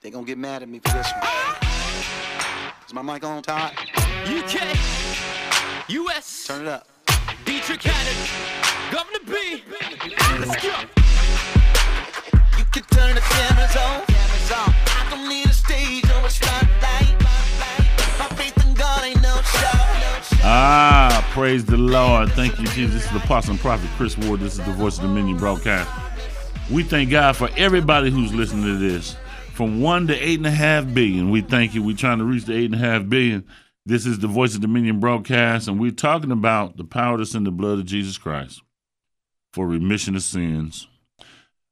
They 0.00 0.10
gonna 0.10 0.24
get 0.24 0.38
mad 0.38 0.62
at 0.62 0.68
me 0.68 0.78
for 0.78 0.92
this 0.92 1.10
one. 1.12 1.26
Is 2.86 2.94
my 2.94 3.02
mic 3.02 3.24
on, 3.24 3.42
Todd? 3.42 3.72
UK, 4.26 4.78
US, 5.88 6.46
Turn 6.46 6.62
it 6.62 6.68
up. 6.68 6.86
Deitrick 7.44 7.82
Haddon, 7.82 8.92
Governor 8.92 9.18
B. 9.26 9.64
Let's 10.38 10.62
go. 10.62 10.70
You 12.56 12.64
can 12.70 12.84
turn 12.84 13.16
the 13.16 13.20
cameras 13.22 13.76
on. 13.76 14.04
I 14.50 15.08
don't 15.10 15.28
need 15.28 15.46
a 15.46 15.52
stage 15.52 16.04
or 16.04 16.26
a 16.26 16.30
spotlight. 16.30 17.20
My 18.20 18.28
faith 18.36 18.64
in 18.64 18.74
God 18.74 19.02
ain't 19.04 19.20
no 19.20 19.34
show. 19.42 20.44
Ah, 20.44 21.28
praise 21.32 21.64
the 21.64 21.76
Lord. 21.76 22.30
Thank 22.32 22.56
you, 22.60 22.66
Jesus. 22.68 22.94
This 22.94 23.04
is 23.06 23.10
the 23.10 23.18
Apostle 23.18 23.50
and 23.52 23.60
Prophet 23.60 23.90
Chris 23.96 24.16
Ward. 24.16 24.38
This 24.38 24.56
is 24.60 24.64
the 24.64 24.72
Voice 24.74 24.98
of 24.98 25.02
Dominion 25.02 25.38
broadcast. 25.38 25.90
We 26.70 26.84
thank 26.84 27.10
God 27.10 27.34
for 27.36 27.50
everybody 27.56 28.10
who's 28.12 28.32
listening 28.32 28.62
to 28.64 28.76
this. 28.78 29.16
From 29.58 29.80
one 29.80 30.06
to 30.06 30.14
eight 30.14 30.38
and 30.38 30.46
a 30.46 30.52
half 30.52 30.94
billion. 30.94 31.32
We 31.32 31.40
thank 31.40 31.74
you. 31.74 31.82
We're 31.82 31.96
trying 31.96 32.18
to 32.18 32.24
reach 32.24 32.44
the 32.44 32.54
eight 32.54 32.66
and 32.66 32.76
a 32.76 32.78
half 32.78 33.08
billion. 33.08 33.44
This 33.84 34.06
is 34.06 34.20
the 34.20 34.28
Voice 34.28 34.54
of 34.54 34.60
Dominion 34.60 35.00
broadcast, 35.00 35.66
and 35.66 35.80
we're 35.80 35.90
talking 35.90 36.30
about 36.30 36.76
the 36.76 36.84
power 36.84 37.18
that's 37.18 37.34
in 37.34 37.42
the 37.42 37.50
blood 37.50 37.80
of 37.80 37.84
Jesus 37.84 38.18
Christ 38.18 38.62
for 39.52 39.66
remission 39.66 40.14
of 40.14 40.22
sins. 40.22 40.86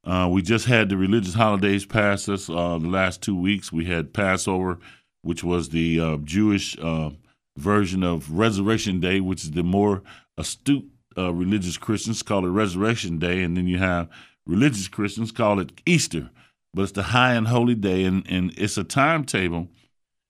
Uh, 0.03 0.29
we 0.29 0.43
just 0.43 0.67
had 0.67 0.89
the 0.89 0.97
religious 0.97 1.35
holidays 1.35 1.87
pass 1.87 2.29
us 2.29 2.51
uh, 2.51 2.77
the 2.77 2.89
last 2.89 3.23
two 3.23 3.41
weeks. 3.41 3.71
We 3.71 3.85
had 3.85 4.13
Passover, 4.13 4.81
which 5.23 5.45
was 5.45 5.69
the 5.69 6.01
uh, 6.01 6.17
Jewish 6.25 6.77
uh, 6.81 7.11
version 7.57 8.03
of 8.03 8.29
Resurrection 8.33 8.99
Day, 8.99 9.21
which 9.21 9.45
is 9.45 9.53
the 9.53 9.63
more 9.63 10.03
astute 10.37 10.87
uh, 11.17 11.33
religious 11.33 11.79
Christians 11.79 12.25
call 12.25 12.47
it 12.47 12.51
Resurrection 12.51 13.21
Day, 13.21 13.45
and 13.45 13.57
then 13.57 13.69
you 13.69 13.79
have 13.79 14.09
religious 14.45 14.89
Christians 14.89 15.31
call 15.31 15.61
it 15.61 15.71
Easter. 15.87 16.31
But 16.77 16.83
it's 16.83 16.93
the 16.93 17.05
high 17.05 17.33
and 17.33 17.49
holy 17.49 17.75
day, 17.75 18.05
and, 18.05 18.23
and 18.29 18.53
it's 18.59 18.77
a 18.77 18.85
timetable. 18.85 19.69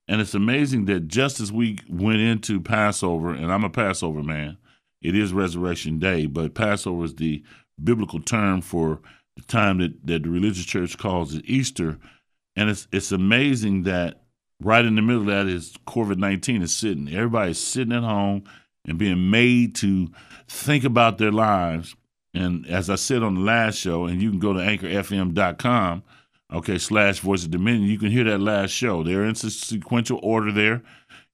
And 0.06 0.20
it's 0.20 0.32
amazing 0.32 0.84
that 0.84 1.08
just 1.08 1.40
as 1.40 1.50
we 1.50 1.80
went 1.88 2.20
into 2.20 2.60
Passover, 2.60 3.30
and 3.30 3.52
I'm 3.52 3.64
a 3.64 3.68
Passover 3.68 4.22
man, 4.22 4.56
it 5.02 5.16
is 5.16 5.32
Resurrection 5.32 5.98
Day, 5.98 6.26
but 6.26 6.54
Passover 6.54 7.04
is 7.04 7.16
the 7.16 7.42
biblical 7.82 8.20
term 8.20 8.60
for 8.60 9.00
the 9.34 9.42
time 9.42 9.78
that, 9.78 10.06
that 10.06 10.22
the 10.22 10.30
religious 10.30 10.64
church 10.64 10.96
calls 10.96 11.34
it 11.34 11.44
Easter. 11.46 11.98
And 12.54 12.70
it's 12.70 12.86
it's 12.92 13.10
amazing 13.10 13.82
that 13.82 14.22
right 14.62 14.84
in 14.84 14.94
the 14.94 15.02
middle 15.02 15.22
of 15.22 15.26
that 15.26 15.48
is 15.48 15.74
COVID 15.88 16.16
19 16.16 16.62
is 16.62 16.76
sitting. 16.76 17.08
Everybody's 17.08 17.58
sitting 17.58 17.92
at 17.92 18.04
home 18.04 18.44
and 18.86 18.98
being 18.98 19.30
made 19.30 19.74
to 19.76 20.10
think 20.46 20.84
about 20.84 21.18
their 21.18 21.32
lives. 21.32 21.96
And 22.32 22.64
as 22.68 22.88
I 22.88 22.94
said 22.94 23.24
on 23.24 23.34
the 23.34 23.40
last 23.40 23.78
show, 23.78 24.04
and 24.04 24.22
you 24.22 24.30
can 24.30 24.38
go 24.38 24.52
to 24.52 24.60
anchorfm.com, 24.60 26.04
okay, 26.52 26.78
slash 26.78 27.20
voice 27.20 27.44
of 27.44 27.50
dominion, 27.50 27.90
you 27.90 27.98
can 27.98 28.10
hear 28.10 28.24
that 28.24 28.40
last 28.40 28.70
show. 28.70 29.02
They're 29.02 29.24
in 29.24 29.34
sequential 29.34 30.20
order 30.22 30.52
there. 30.52 30.82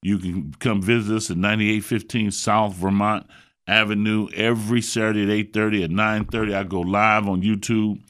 You 0.01 0.17
can 0.17 0.53
come 0.59 0.81
visit 0.81 1.15
us 1.15 1.31
at 1.31 1.37
9815 1.37 2.31
South 2.31 2.73
Vermont 2.73 3.25
Avenue 3.67 4.27
every 4.35 4.81
Saturday 4.81 5.23
at 5.23 5.53
8.30 5.53 5.83
at 5.85 5.89
9.30. 5.89 6.55
I 6.55 6.63
go 6.63 6.81
live 6.81 7.27
on 7.27 7.41
YouTube. 7.41 8.01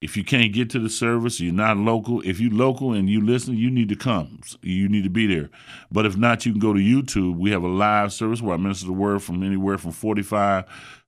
If 0.00 0.16
you 0.16 0.24
can't 0.24 0.52
get 0.52 0.70
to 0.70 0.80
the 0.80 0.88
service, 0.88 1.38
you're 1.38 1.52
not 1.52 1.76
local. 1.76 2.22
If 2.22 2.40
you're 2.40 2.52
local 2.52 2.92
and 2.92 3.08
you 3.08 3.24
listen, 3.24 3.56
you 3.56 3.70
need 3.70 3.88
to 3.90 3.94
come. 3.94 4.40
You 4.62 4.88
need 4.88 5.04
to 5.04 5.10
be 5.10 5.26
there. 5.26 5.50
But 5.92 6.06
if 6.06 6.16
not, 6.16 6.44
you 6.44 6.52
can 6.52 6.60
go 6.60 6.72
to 6.72 6.80
YouTube. 6.80 7.36
We 7.36 7.50
have 7.52 7.62
a 7.62 7.68
live 7.68 8.12
service 8.12 8.42
where 8.42 8.54
I 8.54 8.56
minister 8.56 8.86
the 8.86 8.92
word 8.92 9.22
from 9.22 9.42
anywhere 9.44 9.78
from 9.78 9.92
45 9.92 10.64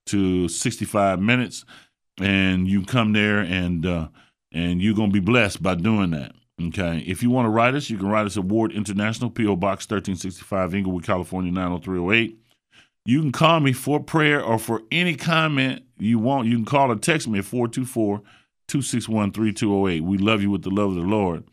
to 0.06 0.48
65 0.48 1.18
minutes. 1.18 1.64
And 2.20 2.68
you 2.68 2.84
come 2.84 3.14
there 3.14 3.40
and 3.40 3.84
uh, 3.84 4.08
and 4.54 4.80
you're 4.80 4.94
going 4.94 5.10
to 5.10 5.12
be 5.12 5.20
blessed 5.20 5.62
by 5.62 5.74
doing 5.74 6.12
that. 6.12 6.32
Okay. 6.62 6.98
If 7.06 7.22
you 7.22 7.30
want 7.30 7.46
to 7.46 7.50
write 7.50 7.74
us, 7.74 7.90
you 7.90 7.98
can 7.98 8.08
write 8.08 8.24
us 8.24 8.36
at 8.36 8.44
Ward 8.44 8.72
International, 8.72 9.28
P.O. 9.28 9.56
Box 9.56 9.84
1365, 9.84 10.74
Inglewood, 10.74 11.04
California, 11.04 11.50
90308. 11.52 12.38
You 13.04 13.20
can 13.20 13.32
call 13.32 13.60
me 13.60 13.72
for 13.72 14.00
prayer 14.00 14.42
or 14.42 14.58
for 14.58 14.82
any 14.90 15.16
comment 15.16 15.82
you 15.98 16.18
want. 16.18 16.48
You 16.48 16.56
can 16.56 16.64
call 16.64 16.90
or 16.90 16.96
text 16.96 17.28
me 17.28 17.40
at 17.40 17.44
424 17.44 18.18
261 18.68 19.32
3208. 19.32 20.00
We 20.04 20.16
love 20.16 20.40
you 20.40 20.50
with 20.50 20.62
the 20.62 20.70
love 20.70 20.90
of 20.90 20.94
the 20.94 21.02
Lord. 21.02 21.44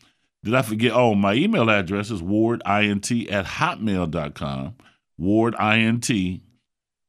Did 0.44 0.56
I 0.56 0.62
forget? 0.62 0.94
Oh, 0.94 1.14
my 1.14 1.34
email 1.34 1.70
address 1.70 2.10
is 2.10 2.22
wardint 2.22 3.32
at 3.32 3.46
hotmail.com. 3.46 4.76
Wardint, 5.20 6.42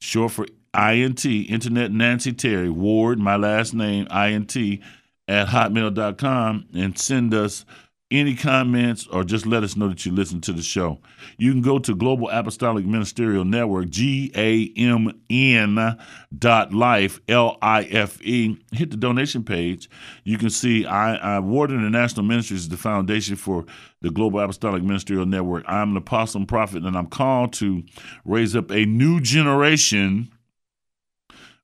short 0.01 0.33
for 0.33 0.47
INT, 0.75 1.25
Internet 1.25 1.93
Nancy 1.93 2.33
Terry. 2.33 2.69
Ward, 2.69 3.19
my 3.19 3.37
last 3.37 3.75
name, 3.75 4.07
INT 4.09 4.83
at 5.33 5.49
hotmail.com 5.49 6.67
and 6.75 6.99
send 6.99 7.33
us 7.33 7.65
any 8.11 8.37
comments 8.37 9.07
or 9.07 9.25
just 9.25 9.47
let 9.47 9.63
us 9.63 9.75
know 9.75 9.89
that 9.89 10.05
you 10.05 10.13
listen 10.13 10.43
to 10.43 10.53
the 10.53 10.61
show. 10.61 10.99
You 11.39 11.53
can 11.53 11.63
go 11.63 11.79
to 11.79 11.95
Global 11.95 12.29
Apostolic 12.29 12.85
Ministerial 12.85 13.47
Network, 13.47 13.89
G 13.89 14.31
A 14.37 14.71
M 14.77 15.23
N 15.31 15.99
dot 16.37 16.75
life, 16.75 17.19
L 17.29 17.57
I 17.63 17.85
F 17.85 18.21
E. 18.21 18.59
Hit 18.73 18.91
the 18.91 18.99
donation 18.99 19.43
page. 19.43 19.89
You 20.25 20.37
can 20.37 20.51
see 20.51 20.85
I, 20.85 21.37
I 21.37 21.39
Ward 21.39 21.71
International 21.71 22.27
Ministries 22.27 22.61
is 22.61 22.69
the 22.69 22.77
foundation 22.77 23.35
for 23.37 23.65
the 24.03 24.11
Global 24.11 24.41
Apostolic 24.41 24.83
Ministerial 24.83 25.25
Network. 25.25 25.65
I'm 25.67 25.93
an 25.93 25.97
apostle 25.97 26.41
and 26.41 26.49
prophet, 26.49 26.85
and 26.85 26.95
I'm 26.95 27.07
called 27.07 27.55
to 27.55 27.83
raise 28.27 28.55
up 28.55 28.71
a 28.71 28.85
new 28.85 29.21
generation 29.23 30.31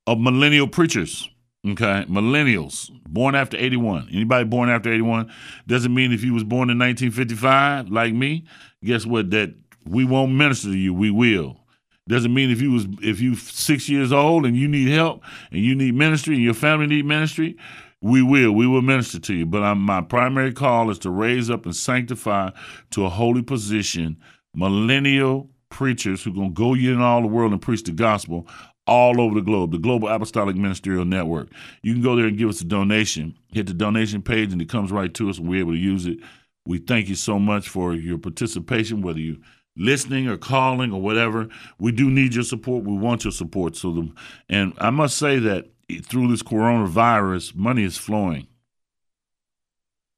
of 0.07 0.19
millennial 0.19 0.69
preachers. 0.69 1.29
Okay, 1.69 2.07
millennials 2.09 2.91
born 3.09 3.35
after 3.35 3.57
81. 3.57 4.09
Anybody 4.13 4.45
born 4.45 4.71
after 4.71 4.91
81 4.93 5.31
doesn't 5.67 5.93
mean 5.93 6.13
if 6.13 6.25
you 6.25 6.33
was 6.33 6.45
born 6.45 6.71
in 6.71 6.79
1955 6.79 7.91
like 7.91 8.15
me, 8.15 8.45
guess 8.83 9.05
what 9.05 9.31
that 9.33 9.55
we 9.85 10.05
won't 10.05 10.33
minister 10.33 10.69
to 10.69 10.77
you, 10.77 10.95
we 10.95 11.11
will. 11.11 11.61
Doesn't 12.09 12.33
mean 12.33 12.51
if 12.51 12.63
you 12.63 12.73
was 12.73 12.87
if 13.03 13.21
you 13.21 13.35
6 13.35 13.89
years 13.89 14.13
old 14.13 14.47
and 14.47 14.57
you 14.57 14.67
need 14.67 14.89
help 14.89 15.23
and 15.51 15.61
you 15.61 15.75
need 15.75 15.95
ministry 15.95 16.37
and 16.37 16.45
your 16.45 16.55
family 16.55 16.87
need 16.87 17.05
ministry, 17.05 17.57
we 18.01 18.23
will. 18.23 18.53
We 18.53 18.67
will 18.67 18.81
minister 18.81 19.19
to 19.19 19.35
you. 19.35 19.45
But 19.45 19.63
I'm, 19.63 19.81
my 19.81 20.01
primary 20.01 20.53
call 20.53 20.91
is 20.91 20.99
to 21.01 21.11
raise 21.11 21.51
up 21.51 21.67
and 21.67 21.77
sanctify 21.77 22.51
to 22.93 23.05
a 23.05 23.11
holy 23.11 23.43
position 23.43 24.17
millennial 24.55 25.51
preachers 25.69 26.23
who 26.25 26.33
going 26.33 26.55
to 26.55 26.55
go 26.55 26.75
in 26.75 27.01
all 27.01 27.21
the 27.21 27.29
world 27.29 27.53
and 27.53 27.61
preach 27.61 27.83
the 27.83 27.93
gospel 27.93 28.47
all 28.89 29.21
over 29.21 29.35
the 29.35 29.43
globe, 29.43 29.71
the 29.71 29.79
Global 29.79 30.09
Apostolic 30.09 30.57
Ministerial 30.57 31.05
Network. 31.05 31.49
You 31.83 31.93
can 31.93 32.03
go 32.03 32.17
there 32.17 32.27
and 32.27 32.39
give 32.39 32.49
us 32.49 32.61
a 32.61 32.65
donation. 32.65 33.39
Hit 33.53 33.67
the 33.67 33.75
donation 33.75 34.23
page, 34.23 34.53
and 34.53 34.61
it 34.61 34.69
comes 34.69 34.91
right 34.91 35.13
to 35.15 35.31
us, 35.31 35.39
and 35.39 35.49
we're 35.49 35.61
able 35.61 35.73
to 35.73 35.79
use 35.79 36.07
it. 36.07 36.19
We 36.67 36.79
thank 36.79 37.09
you 37.09 37.15
so 37.15 37.39
much 37.39 37.69
for 37.69 37.95
your 37.95 38.19
participation, 38.19 39.03
whether 39.03 39.21
you 39.21 39.41
listening 39.77 40.27
or 40.27 40.37
calling 40.37 40.93
or 40.93 41.01
whatever. 41.01 41.49
We 41.79 41.93
do 41.93 42.11
need 42.11 42.35
your 42.35 42.45
support. 42.45 42.85
We 42.85 42.97
want 42.97 43.25
your 43.25 43.33
support. 43.33 43.77
So, 43.77 43.93
the, 43.93 44.13
and 44.49 44.73
I 44.79 44.91
must 44.91 45.19
say 45.19 45.39
that 45.39 45.67
through 46.03 46.29
this 46.29 46.43
coronavirus, 46.43 47.55
money 47.55 47.85
is 47.85 47.97
flowing. 47.97 48.49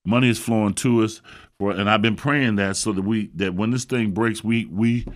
Money 0.04 0.30
is 0.30 0.38
flowing 0.38 0.75
to 0.75 1.04
us, 1.04 1.20
for, 1.59 1.72
and 1.72 1.91
I've 1.91 2.03
been 2.03 2.16
praying 2.16 2.56
that 2.56 2.76
so 2.76 2.92
that 2.92 3.03
we 3.03 3.30
that 3.34 3.54
when 3.54 3.70
this 3.70 3.84
thing 3.84 4.12
breaks, 4.12 4.42
we 4.42 4.64
we 4.66 5.06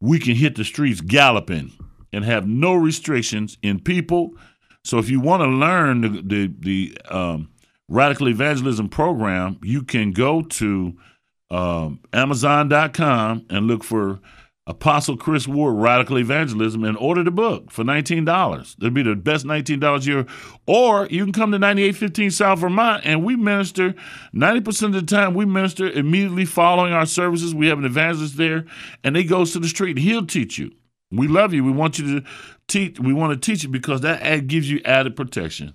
we 0.00 0.20
can 0.20 0.36
hit 0.36 0.54
the 0.54 0.64
streets 0.64 1.00
galloping 1.00 1.72
and 2.12 2.24
have 2.24 2.46
no 2.46 2.74
restrictions 2.74 3.58
in 3.62 3.80
people. 3.80 4.32
So 4.84 4.98
if 4.98 5.10
you 5.10 5.20
want 5.20 5.42
to 5.42 5.48
learn 5.48 6.00
the 6.00 6.22
the, 6.22 6.54
the 6.58 6.98
um, 7.10 7.50
radical 7.88 8.28
evangelism 8.28 8.88
program, 8.88 9.58
you 9.62 9.82
can 9.82 10.12
go 10.12 10.42
to 10.42 10.96
um, 11.50 12.00
Amazon.com 12.12 13.46
and 13.50 13.66
look 13.66 13.82
for 13.82 14.20
Apostle 14.66 15.16
Chris 15.16 15.48
Ward 15.48 15.76
Radical 15.76 16.18
Evangelism 16.18 16.84
and 16.84 16.94
order 16.98 17.24
the 17.24 17.30
book 17.30 17.70
for 17.70 17.84
nineteen 17.84 18.26
dollars. 18.26 18.76
It'll 18.78 18.90
be 18.90 19.02
the 19.02 19.16
best 19.16 19.46
nineteen 19.46 19.80
dollars 19.80 20.06
year. 20.06 20.26
Or 20.66 21.06
you 21.10 21.24
can 21.24 21.32
come 21.32 21.52
to 21.52 21.58
ninety 21.58 21.84
eight 21.84 21.96
fifteen 21.96 22.30
South 22.30 22.58
Vermont 22.58 23.02
and 23.06 23.24
we 23.24 23.34
minister 23.34 23.94
ninety 24.34 24.60
percent 24.60 24.94
of 24.94 25.06
the 25.06 25.16
time. 25.16 25.32
We 25.32 25.46
minister 25.46 25.88
immediately 25.88 26.44
following 26.44 26.92
our 26.92 27.06
services. 27.06 27.54
We 27.54 27.68
have 27.68 27.78
an 27.78 27.86
evangelist 27.86 28.36
there, 28.36 28.66
and 29.02 29.16
he 29.16 29.24
goes 29.24 29.52
to 29.52 29.58
the 29.58 29.68
street 29.68 29.96
and 29.96 30.04
he'll 30.04 30.26
teach 30.26 30.58
you. 30.58 30.72
We 31.10 31.28
love 31.28 31.54
you. 31.54 31.64
We 31.64 31.72
want 31.72 31.98
you 31.98 32.20
to 32.20 32.26
teach. 32.66 33.00
We 33.00 33.12
want 33.12 33.32
to 33.32 33.38
teach 33.38 33.62
you 33.62 33.68
because 33.68 34.02
that 34.02 34.46
gives 34.46 34.70
you 34.70 34.80
added 34.84 35.16
protection 35.16 35.74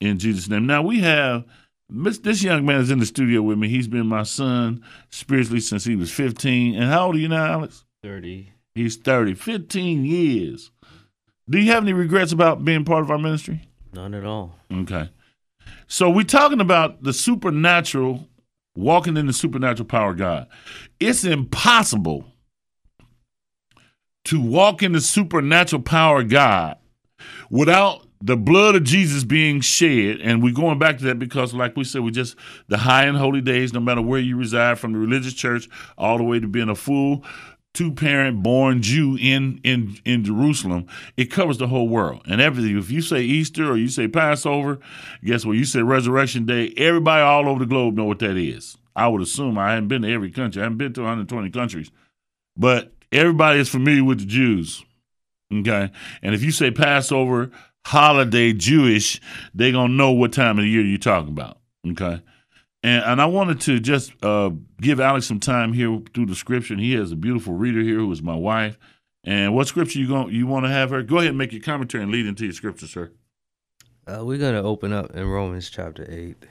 in 0.00 0.18
Jesus' 0.18 0.48
name. 0.48 0.66
Now 0.66 0.82
we 0.82 1.00
have 1.00 1.44
this 1.90 2.42
young 2.42 2.64
man 2.64 2.80
is 2.80 2.90
in 2.90 3.00
the 3.00 3.06
studio 3.06 3.42
with 3.42 3.58
me. 3.58 3.68
He's 3.68 3.88
been 3.88 4.06
my 4.06 4.22
son 4.22 4.84
spiritually 5.10 5.60
since 5.60 5.84
he 5.84 5.96
was 5.96 6.10
15. 6.12 6.76
And 6.76 6.84
how 6.84 7.06
old 7.06 7.16
are 7.16 7.18
you 7.18 7.28
now, 7.28 7.44
Alex? 7.44 7.84
30. 8.02 8.52
He's 8.74 8.96
30. 8.96 9.34
15 9.34 10.04
years. 10.04 10.70
Do 11.48 11.58
you 11.58 11.72
have 11.72 11.82
any 11.82 11.92
regrets 11.92 12.30
about 12.30 12.64
being 12.64 12.84
part 12.84 13.02
of 13.02 13.10
our 13.10 13.18
ministry? 13.18 13.68
None 13.92 14.14
at 14.14 14.24
all. 14.24 14.54
Okay. 14.72 15.10
So 15.88 16.08
we're 16.08 16.22
talking 16.22 16.60
about 16.60 17.02
the 17.02 17.12
supernatural, 17.12 18.28
walking 18.76 19.16
in 19.16 19.26
the 19.26 19.32
supernatural 19.32 19.88
power 19.88 20.12
of 20.12 20.18
God. 20.18 20.46
It's 21.00 21.24
impossible 21.24 22.29
to 24.26 24.40
walk 24.40 24.82
in 24.82 24.92
the 24.92 25.00
supernatural 25.00 25.82
power 25.82 26.20
of 26.20 26.28
God 26.28 26.76
without 27.50 28.06
the 28.22 28.36
blood 28.36 28.76
of 28.76 28.84
Jesus 28.84 29.24
being 29.24 29.60
shed, 29.60 30.20
and 30.20 30.42
we're 30.42 30.52
going 30.52 30.78
back 30.78 30.98
to 30.98 31.04
that 31.04 31.18
because, 31.18 31.54
like 31.54 31.76
we 31.76 31.84
said, 31.84 32.02
we 32.02 32.10
just 32.10 32.36
the 32.68 32.76
high 32.76 33.04
and 33.04 33.16
holy 33.16 33.40
days, 33.40 33.72
no 33.72 33.80
matter 33.80 34.02
where 34.02 34.20
you 34.20 34.36
reside, 34.36 34.78
from 34.78 34.92
the 34.92 34.98
religious 34.98 35.32
church 35.32 35.68
all 35.96 36.18
the 36.18 36.24
way 36.24 36.38
to 36.38 36.46
being 36.46 36.68
a 36.68 36.74
full 36.74 37.24
two 37.72 37.92
parent 37.92 38.42
born 38.42 38.82
Jew 38.82 39.16
in 39.18 39.60
in 39.64 39.96
in 40.04 40.24
Jerusalem, 40.24 40.86
it 41.16 41.26
covers 41.26 41.58
the 41.58 41.68
whole 41.68 41.88
world 41.88 42.22
and 42.26 42.40
everything. 42.40 42.76
If 42.76 42.90
you 42.90 43.00
say 43.00 43.22
Easter 43.22 43.70
or 43.70 43.76
you 43.76 43.88
say 43.88 44.08
Passover, 44.08 44.80
guess 45.24 45.44
what? 45.44 45.56
You 45.56 45.64
say 45.64 45.82
Resurrection 45.82 46.46
Day. 46.46 46.74
Everybody 46.76 47.22
all 47.22 47.48
over 47.48 47.60
the 47.60 47.66
globe 47.66 47.94
know 47.94 48.04
what 48.04 48.18
that 48.20 48.36
is. 48.36 48.76
I 48.96 49.08
would 49.08 49.22
assume 49.22 49.56
I 49.56 49.70
haven't 49.70 49.88
been 49.88 50.02
to 50.02 50.12
every 50.12 50.30
country. 50.30 50.60
I 50.60 50.64
haven't 50.64 50.78
been 50.78 50.92
to 50.94 51.00
120 51.00 51.50
countries, 51.50 51.90
but 52.56 52.92
everybody 53.12 53.60
is 53.60 53.68
familiar 53.68 54.04
with 54.04 54.20
the 54.20 54.26
Jews. 54.26 54.84
Okay, 55.52 55.90
and 56.22 56.34
if 56.34 56.42
you 56.42 56.52
say 56.52 56.70
Passover 56.70 57.50
holiday 57.84 58.52
Jewish, 58.52 59.20
they're 59.54 59.72
gonna 59.72 59.92
know 59.92 60.12
what 60.12 60.32
time 60.32 60.58
of 60.58 60.64
the 60.64 60.70
year 60.70 60.84
you're 60.84 60.98
talking 60.98 61.30
about. 61.30 61.58
Okay. 61.88 62.22
And, 62.82 63.04
and 63.04 63.22
I 63.22 63.26
wanted 63.26 63.60
to 63.62 63.78
just 63.78 64.12
uh, 64.24 64.50
give 64.80 65.00
Alex 65.00 65.26
some 65.26 65.40
time 65.40 65.72
here 65.72 66.00
through 66.14 66.26
the 66.26 66.34
scripture. 66.34 66.74
And 66.74 66.82
he 66.82 66.94
has 66.94 67.12
a 67.12 67.16
beautiful 67.16 67.54
reader 67.54 67.80
here 67.80 67.96
who 67.98 68.10
is 68.10 68.22
my 68.22 68.34
wife. 68.34 68.78
And 69.24 69.54
what 69.54 69.66
scripture 69.66 69.98
you 69.98 70.08
going 70.08 70.34
you 70.34 70.46
want 70.46 70.64
to 70.64 70.70
have 70.70 70.90
her? 70.90 71.02
Go 71.02 71.18
ahead 71.18 71.28
and 71.28 71.38
make 71.38 71.52
your 71.52 71.60
commentary 71.60 72.02
and 72.02 72.12
lead 72.12 72.24
into 72.26 72.44
your 72.44 72.54
scripture, 72.54 72.86
sir. 72.86 73.10
Uh, 74.06 74.24
we're 74.24 74.38
gonna 74.38 74.62
open 74.62 74.92
up 74.92 75.10
in 75.14 75.26
Romans 75.26 75.68
chapter 75.68 76.06
eight. 76.10 76.46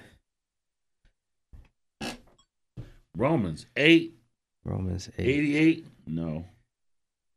Romans 3.17 3.65
8, 3.75 4.15
Romans 4.63 5.09
eight. 5.17 5.27
88? 5.27 5.87
No. 6.09 6.45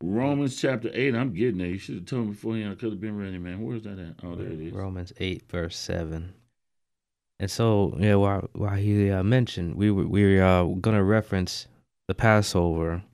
Romans 0.02 0.60
chapter 0.60 0.90
8, 0.92 1.14
I'm 1.14 1.32
getting 1.32 1.58
there. 1.58 1.68
You 1.68 1.78
should 1.78 1.94
have 1.94 2.06
told 2.06 2.26
me 2.26 2.32
beforehand. 2.32 2.72
I 2.72 2.74
could 2.74 2.90
have 2.90 3.00
been 3.00 3.16
ready, 3.16 3.38
man. 3.38 3.62
Where's 3.64 3.84
that 3.84 3.98
at? 3.98 4.24
Oh, 4.24 4.34
there 4.34 4.48
it 4.48 4.60
is. 4.60 4.72
Romans 4.72 5.12
eight 5.18 5.44
verse 5.48 5.76
seven. 5.76 6.34
And 7.38 7.50
so, 7.50 7.96
yeah, 7.98 8.16
while 8.16 8.48
while 8.52 8.76
he 8.76 9.10
uh, 9.10 9.22
mentioned 9.22 9.76
we 9.76 9.90
were 9.90 10.06
we 10.06 10.40
are 10.40 10.66
gonna 10.80 11.04
reference 11.04 11.68
the 12.08 12.14
Passover, 12.14 13.04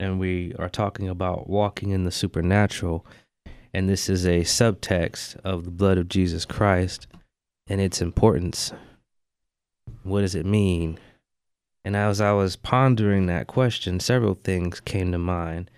and 0.00 0.18
we 0.18 0.54
are 0.58 0.68
talking 0.68 1.08
about 1.08 1.48
walking 1.48 1.90
in 1.90 2.04
the 2.04 2.10
supernatural, 2.10 3.06
and 3.72 3.88
this 3.88 4.08
is 4.08 4.26
a 4.26 4.40
subtext 4.40 5.36
of 5.44 5.64
the 5.64 5.70
blood 5.70 5.98
of 5.98 6.08
Jesus 6.08 6.44
Christ 6.44 7.06
and 7.68 7.80
its 7.80 8.02
importance. 8.02 8.72
What 10.02 10.22
does 10.22 10.34
it 10.34 10.46
mean? 10.46 10.98
And 11.84 11.94
as 11.96 12.20
I 12.20 12.32
was 12.32 12.56
pondering 12.56 13.26
that 13.26 13.46
question, 13.46 14.00
several 14.00 14.34
things 14.34 14.80
came 14.80 15.12
to 15.12 15.18
mind, 15.18 15.70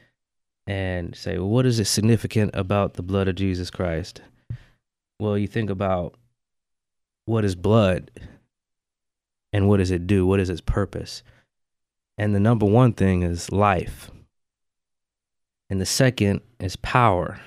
and 0.66 1.14
say, 1.14 1.38
well, 1.38 1.48
what 1.48 1.66
is 1.66 1.78
it 1.78 1.86
significant 1.86 2.50
about 2.54 2.94
the 2.94 3.02
blood 3.02 3.28
of 3.28 3.36
Jesus 3.36 3.70
Christ? 3.70 4.20
Well, 5.18 5.38
you 5.38 5.46
think 5.46 5.70
about 5.70 6.14
what 7.24 7.44
is 7.44 7.54
blood 7.54 8.10
and 9.52 9.68
what 9.68 9.78
does 9.78 9.90
it 9.90 10.06
do? 10.06 10.26
What 10.26 10.40
is 10.40 10.50
its 10.50 10.60
purpose? 10.60 11.22
And 12.18 12.34
the 12.34 12.40
number 12.40 12.66
one 12.66 12.92
thing 12.92 13.22
is 13.22 13.52
life. 13.52 14.10
And 15.70 15.80
the 15.80 15.86
second 15.86 16.40
is 16.60 16.76
power. 16.76 17.40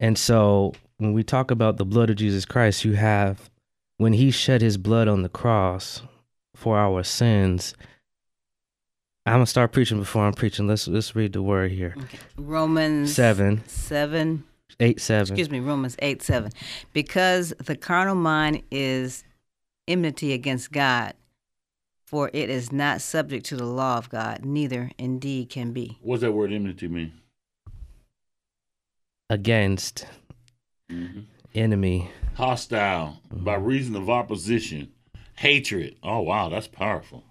And 0.00 0.18
so 0.18 0.72
when 0.98 1.12
we 1.12 1.22
talk 1.22 1.50
about 1.50 1.76
the 1.76 1.84
blood 1.84 2.10
of 2.10 2.16
Jesus 2.16 2.44
Christ, 2.44 2.84
you 2.84 2.94
have 2.94 3.50
when 3.96 4.14
he 4.14 4.30
shed 4.30 4.60
his 4.60 4.76
blood 4.76 5.08
on 5.08 5.22
the 5.22 5.28
cross 5.28 6.02
for 6.54 6.78
our 6.78 7.02
sins. 7.02 7.74
I'm 9.26 9.34
gonna 9.34 9.46
start 9.46 9.72
preaching 9.72 9.98
before 9.98 10.24
I'm 10.24 10.34
preaching. 10.34 10.66
Let's 10.66 10.86
let's 10.86 11.16
read 11.16 11.32
the 11.32 11.42
word 11.42 11.72
here. 11.72 11.94
Okay. 11.96 12.18
Romans 12.36 13.14
Seven, 13.14 13.62
7 13.66 14.44
eight, 14.80 15.00
seven. 15.00 15.22
excuse 15.22 15.50
me, 15.50 15.60
Romans 15.60 15.96
8 16.00 16.22
7. 16.22 16.50
Because 16.92 17.54
the 17.58 17.76
carnal 17.76 18.14
mind 18.14 18.62
is 18.70 19.24
enmity 19.86 20.32
against 20.32 20.72
God, 20.72 21.14
for 22.04 22.30
it 22.32 22.50
is 22.50 22.72
not 22.72 23.00
subject 23.00 23.46
to 23.46 23.56
the 23.56 23.66
law 23.66 23.98
of 23.98 24.08
God, 24.08 24.44
neither 24.44 24.90
indeed 24.98 25.50
can 25.50 25.72
be. 25.72 25.98
What's 26.02 26.22
that 26.22 26.32
word 26.32 26.52
enmity 26.52 26.88
mean? 26.88 27.12
Against 29.30 30.06
mm-hmm. 30.90 31.20
enemy. 31.54 32.10
Hostile, 32.34 33.20
by 33.30 33.56
mm-hmm. 33.56 33.64
reason 33.64 33.96
of 33.96 34.10
opposition, 34.10 34.92
hatred. 35.36 35.96
Oh, 36.02 36.20
wow, 36.20 36.48
that's 36.48 36.68
powerful. 36.68 37.24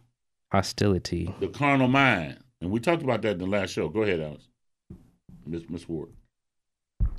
hostility. 0.52 1.34
The 1.40 1.48
carnal 1.48 1.88
mind. 1.88 2.38
And 2.62 2.72
we 2.72 2.80
talked 2.80 3.04
about 3.04 3.22
that 3.24 3.32
in 3.32 3.38
the 3.40 3.46
last 3.46 3.72
show. 3.72 3.90
Go 3.90 4.04
ahead, 4.04 4.20
Alice. 4.20 4.48
Miss 5.46 5.64
Miss 5.70 5.88
Ward. 5.90 6.10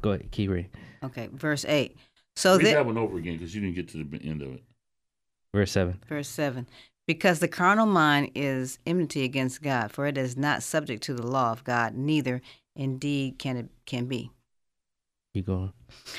Go 0.00 0.12
ahead, 0.12 0.30
keep 0.30 0.50
reading. 0.50 0.70
Okay, 1.02 1.28
verse 1.32 1.64
8. 1.66 1.96
So 2.36 2.56
Read 2.56 2.66
that, 2.66 2.74
that 2.74 2.86
one 2.86 2.96
over 2.98 3.18
again 3.18 3.34
because 3.34 3.54
you 3.54 3.60
didn't 3.60 3.74
get 3.76 3.88
to 3.88 4.04
the 4.04 4.28
end 4.28 4.42
of 4.42 4.54
it. 4.54 4.62
Verse 5.52 5.70
7. 5.72 6.00
verse 6.08 6.28
7. 6.28 6.66
Because 7.06 7.40
the 7.40 7.48
carnal 7.48 7.86
mind 7.86 8.30
is 8.34 8.78
enmity 8.86 9.24
against 9.24 9.62
God, 9.62 9.92
for 9.92 10.06
it 10.06 10.16
is 10.16 10.36
not 10.36 10.62
subject 10.62 11.02
to 11.04 11.14
the 11.14 11.26
law 11.26 11.52
of 11.52 11.62
God, 11.64 11.94
neither 11.94 12.40
indeed 12.74 13.38
can 13.38 13.56
it 13.56 13.66
can 13.84 14.06
be. 14.06 14.30
Keep 15.34 15.46
going. 15.46 15.72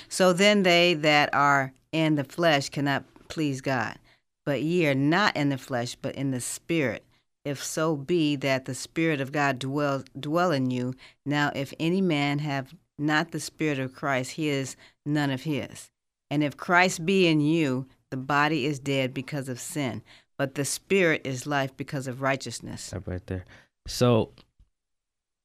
So 0.09 0.31
then 0.31 0.63
they 0.63 0.93
that 0.93 1.33
are 1.33 1.73
in 1.91 2.15
the 2.15 2.23
flesh 2.23 2.69
cannot 2.69 3.03
please 3.27 3.61
God. 3.61 3.97
But 4.45 4.61
ye 4.61 4.87
are 4.87 4.95
not 4.95 5.35
in 5.35 5.49
the 5.49 5.57
flesh, 5.57 5.95
but 5.95 6.15
in 6.15 6.31
the 6.31 6.41
spirit. 6.41 7.03
If 7.43 7.63
so 7.63 7.95
be 7.95 8.35
that 8.37 8.65
the 8.65 8.75
spirit 8.75 9.21
of 9.21 9.31
God 9.31 9.59
dwell 9.59 10.03
dwell 10.19 10.51
in 10.51 10.71
you. 10.71 10.93
Now 11.25 11.51
if 11.55 11.73
any 11.79 12.01
man 12.01 12.39
have 12.39 12.73
not 12.97 13.31
the 13.31 13.39
spirit 13.39 13.79
of 13.79 13.93
Christ, 13.93 14.31
he 14.31 14.47
is 14.49 14.75
none 15.05 15.29
of 15.29 15.43
his. 15.43 15.89
And 16.29 16.43
if 16.43 16.57
Christ 16.57 17.05
be 17.05 17.27
in 17.27 17.41
you, 17.41 17.87
the 18.09 18.17
body 18.17 18.65
is 18.65 18.79
dead 18.79 19.13
because 19.13 19.49
of 19.49 19.59
sin, 19.59 20.01
but 20.37 20.55
the 20.55 20.65
spirit 20.65 21.21
is 21.23 21.45
life 21.45 21.75
because 21.75 22.07
of 22.07 22.21
righteousness. 22.21 22.81
Stop 22.81 23.07
right 23.07 23.25
there. 23.27 23.45
So, 23.87 24.31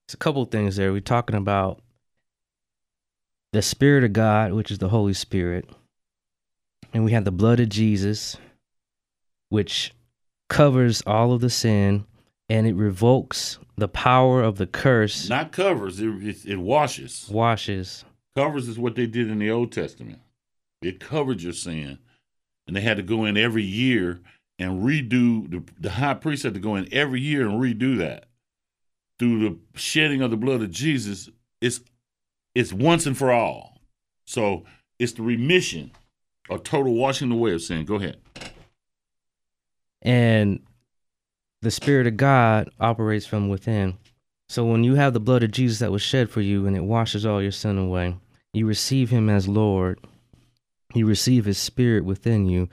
it's 0.07 0.15
a 0.15 0.19
couple 0.19 0.45
things 0.47 0.77
there. 0.77 0.93
We're 0.93 1.01
talking 1.01 1.37
about 1.37 1.81
the 3.53 3.63
Spirit 3.63 4.05
of 4.05 4.13
God, 4.13 4.53
which 4.53 4.71
is 4.71 4.79
the 4.79 4.89
Holy 4.89 5.13
Spirit, 5.13 5.69
and 6.93 7.05
we 7.05 7.13
have 7.13 7.25
the 7.25 7.31
blood 7.31 7.61
of 7.61 7.69
Jesus, 7.69 8.37
which 9.51 9.93
covers 10.49 11.03
all 11.07 11.33
of 11.33 11.41
the 11.41 11.51
sin 11.51 12.07
and 12.49 12.67
it 12.67 12.75
revokes 12.75 13.59
the 13.77 13.89
power 13.89 14.43
of 14.43 14.57
the 14.57 14.67
curse, 14.67 15.29
Not 15.29 15.53
covers, 15.53 16.01
it, 16.01 16.09
it, 16.27 16.45
it 16.47 16.57
washes. 16.59 17.29
washes. 17.31 18.05
Covers 18.35 18.69
is 18.69 18.79
what 18.79 18.95
they 18.95 19.07
did 19.07 19.31
in 19.31 19.39
the 19.39 19.51
Old 19.51 19.73
Testament. 19.73 20.21
It 20.83 20.99
covered 21.01 21.43
your 21.43 21.53
sin. 21.53 21.99
And 22.67 22.77
they 22.77 22.81
had 22.81 22.97
to 22.99 23.03
go 23.03 23.25
in 23.25 23.37
every 23.37 23.65
year 23.65 24.21
and 24.59 24.83
redo, 24.83 25.51
the, 25.51 25.63
the 25.79 25.91
high 25.91 26.15
priest 26.15 26.43
had 26.43 26.55
to 26.55 26.61
go 26.61 26.77
in 26.77 26.89
every 26.93 27.21
year 27.21 27.49
and 27.49 27.61
redo 27.61 27.99
that. 27.99 28.27
Through 29.19 29.41
the 29.41 29.59
shedding 29.75 30.23
of 30.23 30.31
the 30.31 30.37
blood 30.37 30.63
of 30.63 30.71
Jesus, 30.71 31.29
it's 31.61 31.81
it's 32.55 32.73
once 32.73 33.07
and 33.07 33.17
for 33.17 33.31
all. 33.33 33.81
So 34.25 34.65
it's 34.99 35.13
the 35.13 35.23
remission 35.23 35.93
or 36.49 36.59
total 36.59 36.95
washing 36.95 37.31
away 37.31 37.53
of 37.53 37.63
sin. 37.63 37.85
Go 37.85 37.97
ahead. 37.97 38.17
And 40.03 40.61
the 41.63 41.71
spirit 41.71 42.07
of 42.07 42.17
god 42.17 42.71
operates 42.81 43.27
from 43.27 43.49
within. 43.49 43.97
So 44.49 44.65
when 44.65 44.83
you 44.83 44.95
have 44.95 45.13
the 45.13 45.21
blood 45.21 45.43
of 45.43 45.51
jesus 45.51 45.79
that 45.81 45.93
was 45.93 46.03
shed 46.03 46.31
for 46.31 46.41
you 46.41 46.67
and 46.67 46.77
it 46.77 46.85
washes 46.85 47.25
all 47.25 47.43
your 47.43 47.53
sin 47.53 47.79
away 47.79 48.17
you 48.53 48.67
receive 48.67 49.11
him 49.11 49.29
as 49.29 49.49
lord. 49.49 50.01
You 50.95 51.07
receive 51.07 51.45
his 51.45 51.59
spirit 51.59 52.05
within 52.05 52.47
you. 52.47 52.69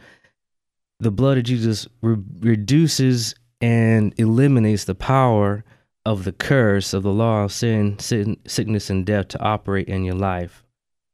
The 0.99 1.11
blood 1.11 1.37
of 1.37 1.43
jesus 1.43 1.87
re- 2.01 2.17
reduces 2.39 3.35
and 3.61 4.13
eliminates 4.17 4.85
the 4.85 4.95
power 4.95 5.63
of 6.05 6.23
the 6.23 6.31
curse 6.31 6.93
of 6.93 7.03
the 7.03 7.11
law 7.11 7.43
of 7.43 7.51
sin, 7.51 7.99
sin 7.99 8.37
sickness 8.47 8.89
and 8.89 9.05
death 9.05 9.27
to 9.29 9.39
operate 9.39 9.87
in 9.87 10.03
your 10.03 10.15
life. 10.15 10.63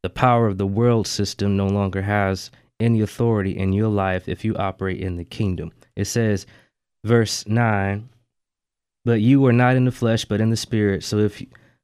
The 0.04 0.10
power 0.10 0.48
of 0.48 0.58
the 0.58 0.68
world 0.68 1.08
system 1.08 1.58
no 1.58 1.68
longer 1.68 2.04
has 2.04 2.52
any 2.80 3.02
authority 3.02 3.58
in 3.58 3.74
your 3.74 3.88
life 3.90 4.30
if 4.30 4.46
you 4.46 4.56
operate 4.56 5.02
in 5.02 5.18
the 5.18 5.26
kingdom. 5.26 5.72
It 5.96 6.06
says, 6.06 6.46
verse 7.04 7.48
9, 7.48 8.10
but 9.06 9.22
you 9.22 9.46
are 9.46 9.54
not 9.54 9.76
in 9.76 9.86
the 9.86 9.92
flesh, 9.92 10.26
but 10.26 10.42
in 10.42 10.50
the 10.50 10.58
spirit. 10.58 11.04
So 11.04 11.20
if 11.20 11.42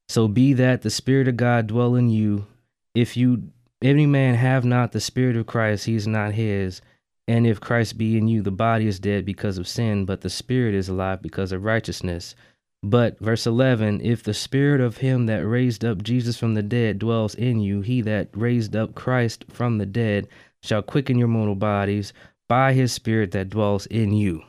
so 0.09 0.27
be 0.27 0.53
that 0.53 0.81
the 0.81 0.89
spirit 0.89 1.27
of 1.27 1.37
God 1.37 1.67
dwell 1.67 1.95
in 1.95 2.09
you. 2.09 2.47
If 2.95 3.15
you 3.15 3.51
any 3.81 4.07
man 4.07 4.35
have 4.35 4.65
not 4.65 4.91
the 4.91 4.99
spirit 4.99 5.35
of 5.35 5.45
Christ, 5.45 5.85
he 5.85 5.95
is 5.95 6.07
not 6.07 6.33
his. 6.33 6.81
And 7.27 7.45
if 7.45 7.61
Christ 7.61 7.97
be 7.97 8.17
in 8.17 8.27
you, 8.27 8.41
the 8.41 8.49
body 8.49 8.87
is 8.87 8.99
dead 8.99 9.23
because 9.23 9.59
of 9.59 9.67
sin, 9.67 10.05
but 10.05 10.21
the 10.21 10.29
spirit 10.29 10.73
is 10.73 10.89
alive 10.89 11.21
because 11.21 11.51
of 11.51 11.63
righteousness. 11.63 12.33
But 12.81 13.19
verse 13.19 13.45
11, 13.45 14.01
if 14.01 14.23
the 14.23 14.33
spirit 14.33 14.81
of 14.81 14.97
him 14.97 15.27
that 15.27 15.45
raised 15.45 15.85
up 15.85 16.01
Jesus 16.01 16.37
from 16.37 16.55
the 16.55 16.63
dead 16.63 16.97
dwells 16.97 17.35
in 17.35 17.59
you, 17.59 17.81
he 17.81 18.01
that 18.01 18.29
raised 18.33 18.75
up 18.75 18.95
Christ 18.95 19.45
from 19.49 19.77
the 19.77 19.85
dead 19.85 20.27
shall 20.63 20.81
quicken 20.81 21.19
your 21.19 21.27
mortal 21.27 21.55
bodies 21.55 22.13
by 22.49 22.73
his 22.73 22.91
spirit 22.91 23.31
that 23.31 23.49
dwells 23.49 23.85
in 23.85 24.11
you. 24.11 24.43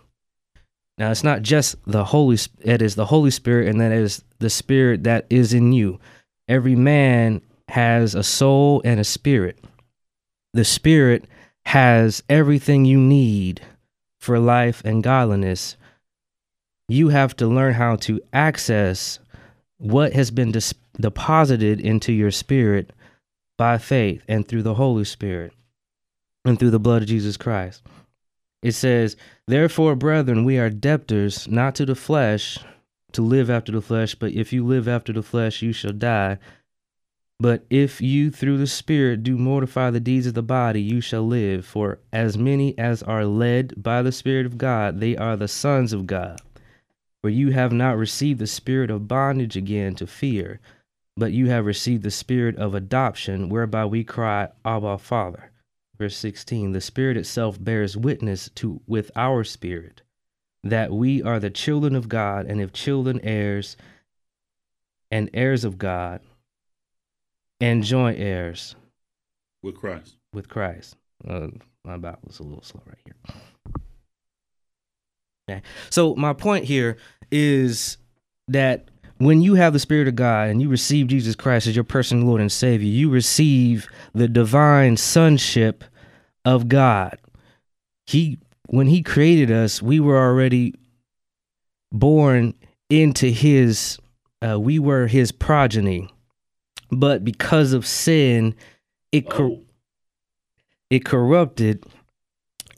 Now, 0.98 1.12
it's 1.12 1.22
not 1.22 1.42
just 1.42 1.76
the 1.86 2.04
Holy 2.04 2.36
it 2.60 2.82
is 2.82 2.96
the 2.96 3.06
Holy 3.06 3.30
Spirit, 3.30 3.68
and 3.68 3.80
that 3.80 3.92
is 3.92 4.24
the 4.38 4.50
spirit 4.50 5.04
that 5.04 5.26
is 5.30 5.54
in 5.54 5.72
you. 5.72 6.00
Every 6.48 6.74
man 6.74 7.42
has 7.68 8.14
a 8.14 8.24
soul 8.24 8.82
and 8.84 8.98
a 8.98 9.04
spirit. 9.04 9.64
The 10.52 10.64
spirit 10.64 11.26
has 11.66 12.22
everything 12.28 12.84
you 12.84 12.98
need 12.98 13.62
for 14.18 14.38
life 14.38 14.82
and 14.84 15.02
godliness. 15.02 15.76
You 16.88 17.08
have 17.10 17.36
to 17.36 17.46
learn 17.46 17.74
how 17.74 17.96
to 17.96 18.20
access 18.32 19.20
what 19.78 20.12
has 20.14 20.30
been 20.30 20.50
dis- 20.50 20.74
deposited 21.00 21.80
into 21.80 22.12
your 22.12 22.32
spirit 22.32 22.92
by 23.56 23.78
faith 23.78 24.22
and 24.26 24.46
through 24.46 24.64
the 24.64 24.74
Holy 24.74 25.04
Spirit 25.04 25.52
and 26.44 26.58
through 26.58 26.70
the 26.70 26.80
blood 26.80 27.02
of 27.02 27.08
Jesus 27.08 27.36
Christ. 27.36 27.82
It 28.62 28.72
says, 28.72 29.16
Therefore, 29.46 29.96
brethren, 29.96 30.44
we 30.44 30.58
are 30.58 30.70
debtors 30.70 31.48
not 31.48 31.74
to 31.76 31.86
the 31.86 31.94
flesh 31.94 32.58
to 33.12 33.22
live 33.22 33.50
after 33.50 33.72
the 33.72 33.80
flesh, 33.80 34.14
but 34.14 34.32
if 34.32 34.52
you 34.52 34.64
live 34.64 34.86
after 34.86 35.12
the 35.12 35.22
flesh, 35.22 35.62
you 35.62 35.72
shall 35.72 35.92
die. 35.92 36.38
But 37.38 37.64
if 37.70 38.02
you 38.02 38.30
through 38.30 38.58
the 38.58 38.66
Spirit 38.66 39.22
do 39.22 39.38
mortify 39.38 39.90
the 39.90 39.98
deeds 39.98 40.26
of 40.26 40.34
the 40.34 40.42
body, 40.42 40.82
you 40.82 41.00
shall 41.00 41.26
live. 41.26 41.64
For 41.64 41.98
as 42.12 42.36
many 42.36 42.76
as 42.78 43.02
are 43.02 43.24
led 43.24 43.82
by 43.82 44.02
the 44.02 44.12
Spirit 44.12 44.44
of 44.44 44.58
God, 44.58 45.00
they 45.00 45.16
are 45.16 45.36
the 45.36 45.48
sons 45.48 45.94
of 45.94 46.06
God. 46.06 46.38
For 47.22 47.30
you 47.30 47.50
have 47.50 47.72
not 47.72 47.96
received 47.96 48.40
the 48.40 48.46
spirit 48.46 48.90
of 48.90 49.08
bondage 49.08 49.56
again 49.56 49.94
to 49.96 50.06
fear, 50.06 50.60
but 51.16 51.32
you 51.32 51.48
have 51.48 51.66
received 51.66 52.02
the 52.02 52.10
spirit 52.10 52.56
of 52.56 52.74
adoption, 52.74 53.50
whereby 53.50 53.84
we 53.84 54.04
cry, 54.04 54.48
Abba, 54.64 54.98
Father. 54.98 55.50
Verse 56.00 56.16
16 56.16 56.72
The 56.72 56.80
Spirit 56.80 57.18
itself 57.18 57.62
bears 57.62 57.94
witness 57.94 58.48
to 58.54 58.80
with 58.86 59.10
our 59.14 59.44
spirit 59.44 60.00
that 60.64 60.90
we 60.90 61.22
are 61.22 61.38
the 61.38 61.50
children 61.50 61.94
of 61.94 62.08
God, 62.08 62.46
and 62.46 62.58
if 62.58 62.72
children, 62.72 63.20
heirs, 63.22 63.76
and 65.10 65.28
heirs 65.34 65.62
of 65.62 65.76
God, 65.76 66.22
and 67.60 67.84
joint 67.84 68.18
heirs 68.18 68.76
With 69.62 69.76
Christ. 69.76 70.16
with 70.32 70.48
Christ. 70.48 70.96
Uh, 71.28 71.48
my 71.84 71.98
Bible 71.98 72.20
was 72.26 72.38
a 72.38 72.44
little 72.44 72.62
slow 72.62 72.82
right 72.86 72.96
here. 73.04 73.14
Okay. 75.50 75.62
So 75.90 76.14
my 76.14 76.32
point 76.32 76.64
here 76.64 76.96
is 77.30 77.98
that 78.48 78.89
when 79.20 79.42
you 79.42 79.54
have 79.54 79.74
the 79.74 79.78
Spirit 79.78 80.08
of 80.08 80.16
God 80.16 80.48
and 80.48 80.62
you 80.62 80.70
receive 80.70 81.06
Jesus 81.08 81.34
Christ 81.36 81.66
as 81.66 81.76
your 81.76 81.84
personal 81.84 82.26
Lord 82.26 82.40
and 82.40 82.50
Savior, 82.50 82.88
you 82.88 83.10
receive 83.10 83.86
the 84.14 84.26
divine 84.26 84.96
sonship 84.96 85.84
of 86.46 86.68
God. 86.68 87.18
He 88.06 88.38
when 88.68 88.86
he 88.86 89.02
created 89.02 89.50
us, 89.50 89.82
we 89.82 90.00
were 90.00 90.18
already 90.18 90.74
born 91.92 92.54
into 92.88 93.26
his 93.26 93.98
uh, 94.42 94.58
we 94.58 94.78
were 94.78 95.06
his 95.06 95.32
progeny. 95.32 96.08
But 96.90 97.22
because 97.22 97.74
of 97.74 97.86
sin, 97.86 98.54
it 99.12 99.28
cor- 99.28 99.50
Oh. 99.50 99.60
it 100.88 101.04
corrupted 101.04 101.84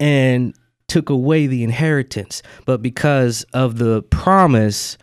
and 0.00 0.54
took 0.88 1.08
away 1.08 1.46
the 1.46 1.62
inheritance. 1.62 2.42
But 2.66 2.82
because 2.82 3.44
of 3.52 3.78
the 3.78 4.02
promise 4.02 4.98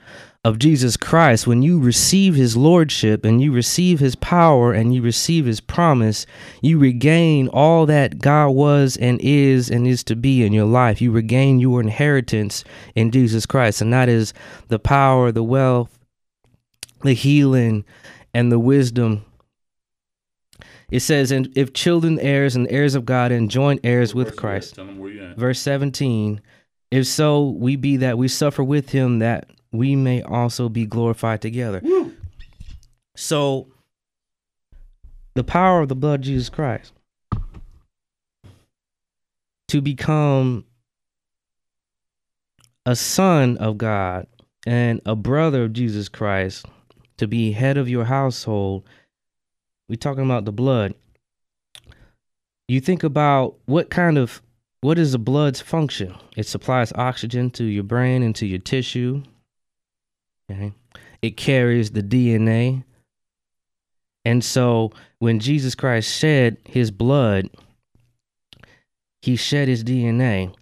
of 0.46 0.58
Jesus 0.58 0.96
Christ, 0.96 1.48
when 1.48 1.62
you 1.62 1.80
receive 1.80 2.36
his 2.36 2.56
lordship 2.56 3.26
and 3.26 3.42
you 3.42 3.52
receive 3.52 4.00
his 4.00 4.16
power 4.16 4.72
and 4.72 4.94
you 4.94 5.02
receive 5.02 5.46
his 5.46 5.60
promise, 5.60 6.26
you 6.62 6.80
regain 6.80 7.50
all 7.50 7.86
that 7.88 8.20
God 8.20 8.50
was 8.50 8.96
and 8.98 9.20
is 9.22 9.70
and 9.70 9.86
is 9.86 10.04
to 10.06 10.16
be 10.16 10.44
in 10.44 10.54
your 10.54 10.66
life. 10.66 11.02
You 11.02 11.12
regain 11.12 11.60
your 11.60 11.82
inheritance 11.82 12.64
in 12.96 13.12
Jesus 13.12 13.46
Christ, 13.46 13.82
and 13.82 13.92
that 13.92 14.08
is 14.08 14.34
the 14.70 14.80
power, 14.80 15.32
the 15.32 15.44
wealth, 15.44 16.00
the 17.02 17.14
healing, 17.14 17.84
and 18.34 18.52
the 18.52 18.60
wisdom 18.60 19.26
it 20.92 21.02
says, 21.02 21.32
and 21.32 21.56
if 21.56 21.74
children 21.74 22.20
heirs 22.20 22.56
and 22.56 22.68
heirs 22.70 22.96
of 22.96 23.06
God 23.06 23.32
and 23.32 23.50
joint 23.50 23.82
heirs 23.84 24.16
with 24.16 24.36
Christ. 24.36 24.76
Tell 24.76 24.86
them 24.86 24.98
where 24.98 25.12
you 25.12 25.24
at. 25.24 25.38
Verse 25.38 25.60
17, 25.60 26.42
if 26.92 27.06
so 27.06 27.50
we 27.50 27.76
be 27.76 27.98
that 27.98 28.18
we 28.18 28.28
suffer 28.28 28.64
with 28.64 28.90
him, 28.90 29.20
that 29.20 29.50
we 29.72 29.96
may 29.96 30.22
also 30.22 30.70
be 30.70 30.86
glorified 30.86 31.42
together. 31.42 31.82
So, 33.16 33.68
the 35.36 35.44
power 35.44 35.82
of 35.82 35.90
the 35.90 35.96
blood 35.96 36.22
of 36.22 36.26
Jesus 36.26 36.50
Christ 36.50 36.94
to 39.70 39.82
become 39.82 40.66
a 42.86 42.96
son 42.96 43.56
of 43.58 43.78
God 43.78 44.26
and 44.66 45.00
a 45.06 45.16
brother 45.16 45.66
of 45.66 45.74
Jesus 45.74 46.10
Christ, 46.10 46.66
to 47.18 47.28
be 47.28 47.52
head 47.52 47.78
of 47.78 47.88
your 47.88 48.06
household, 48.06 48.84
we're 49.88 49.96
talking 49.96 50.26
about 50.26 50.46
the 50.46 50.52
blood. 50.52 50.96
You 52.68 52.82
think 52.82 53.04
about 53.04 53.58
what 53.66 53.90
kind 53.90 54.18
of 54.18 54.42
what 54.82 54.98
is 54.98 55.12
the 55.12 55.20
blood's 55.20 55.62
function? 55.62 56.16
It 56.36 56.48
supplies 56.48 56.92
oxygen 56.94 57.52
to 57.52 57.64
your 57.64 57.84
brain 57.84 58.24
and 58.24 58.36
to 58.38 58.48
your 58.48 58.60
tissue. 58.60 59.24
Okay. 60.50 60.74
It 61.22 61.38
carries 61.38 61.92
the 61.92 62.04
DNA. 62.04 62.84
And 64.26 64.44
so 64.44 64.92
when 65.20 65.40
Jesus 65.40 65.76
Christ 65.76 66.12
shed 66.12 66.58
his 66.66 66.92
blood, 66.92 67.50
he 69.22 69.36
shed 69.36 69.68
his 69.68 69.84
DNA. 69.84 70.54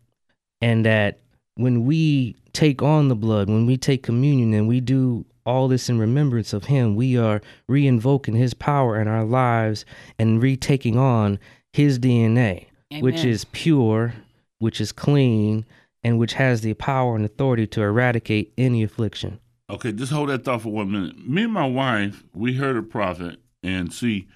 And 0.62 0.86
that 0.86 1.20
when 1.56 1.86
we 1.86 2.36
take 2.54 2.82
on 2.82 3.08
the 3.08 3.16
blood, 3.16 3.50
when 3.50 3.66
we 3.66 3.78
take 3.78 4.04
communion 4.04 4.54
and 4.54 4.68
we 4.68 4.80
do 4.80 5.26
all 5.46 5.68
this 5.68 5.90
in 5.90 6.00
remembrance 6.00 6.54
of 6.54 6.66
him, 6.66 6.96
we 6.96 7.18
are 7.18 7.42
re-invoking 7.68 8.36
his 8.36 8.54
power 8.54 9.00
in 9.00 9.08
our 9.08 9.24
lives 9.24 9.86
and 10.20 10.42
retaking 10.42 10.98
on 10.98 11.40
his 11.74 12.00
DNA, 12.00 12.66
which 13.00 13.24
is 13.24 13.46
pure, 13.46 14.14
which 14.60 14.82
is 14.82 14.92
clean, 14.92 15.66
and 16.04 16.20
which 16.20 16.34
has 16.34 16.62
the 16.62 16.74
power 16.74 17.16
and 17.16 17.24
authority 17.24 17.68
to 17.68 17.82
eradicate 17.82 18.52
any 18.58 18.84
affliction. 18.84 19.40
Okay, 19.70 19.92
just 19.92 20.14
hold 20.14 20.30
that 20.30 20.46
thought 20.46 20.62
for 20.62 20.70
one 20.72 20.92
minute. 20.92 21.18
Me 21.28 21.44
and 21.44 21.52
my 21.54 21.68
wife, 21.68 22.24
we 22.34 22.54
heard 22.54 22.78
a 22.78 22.82
prophet, 22.84 23.40
and 23.64 23.92
see, 23.92 24.28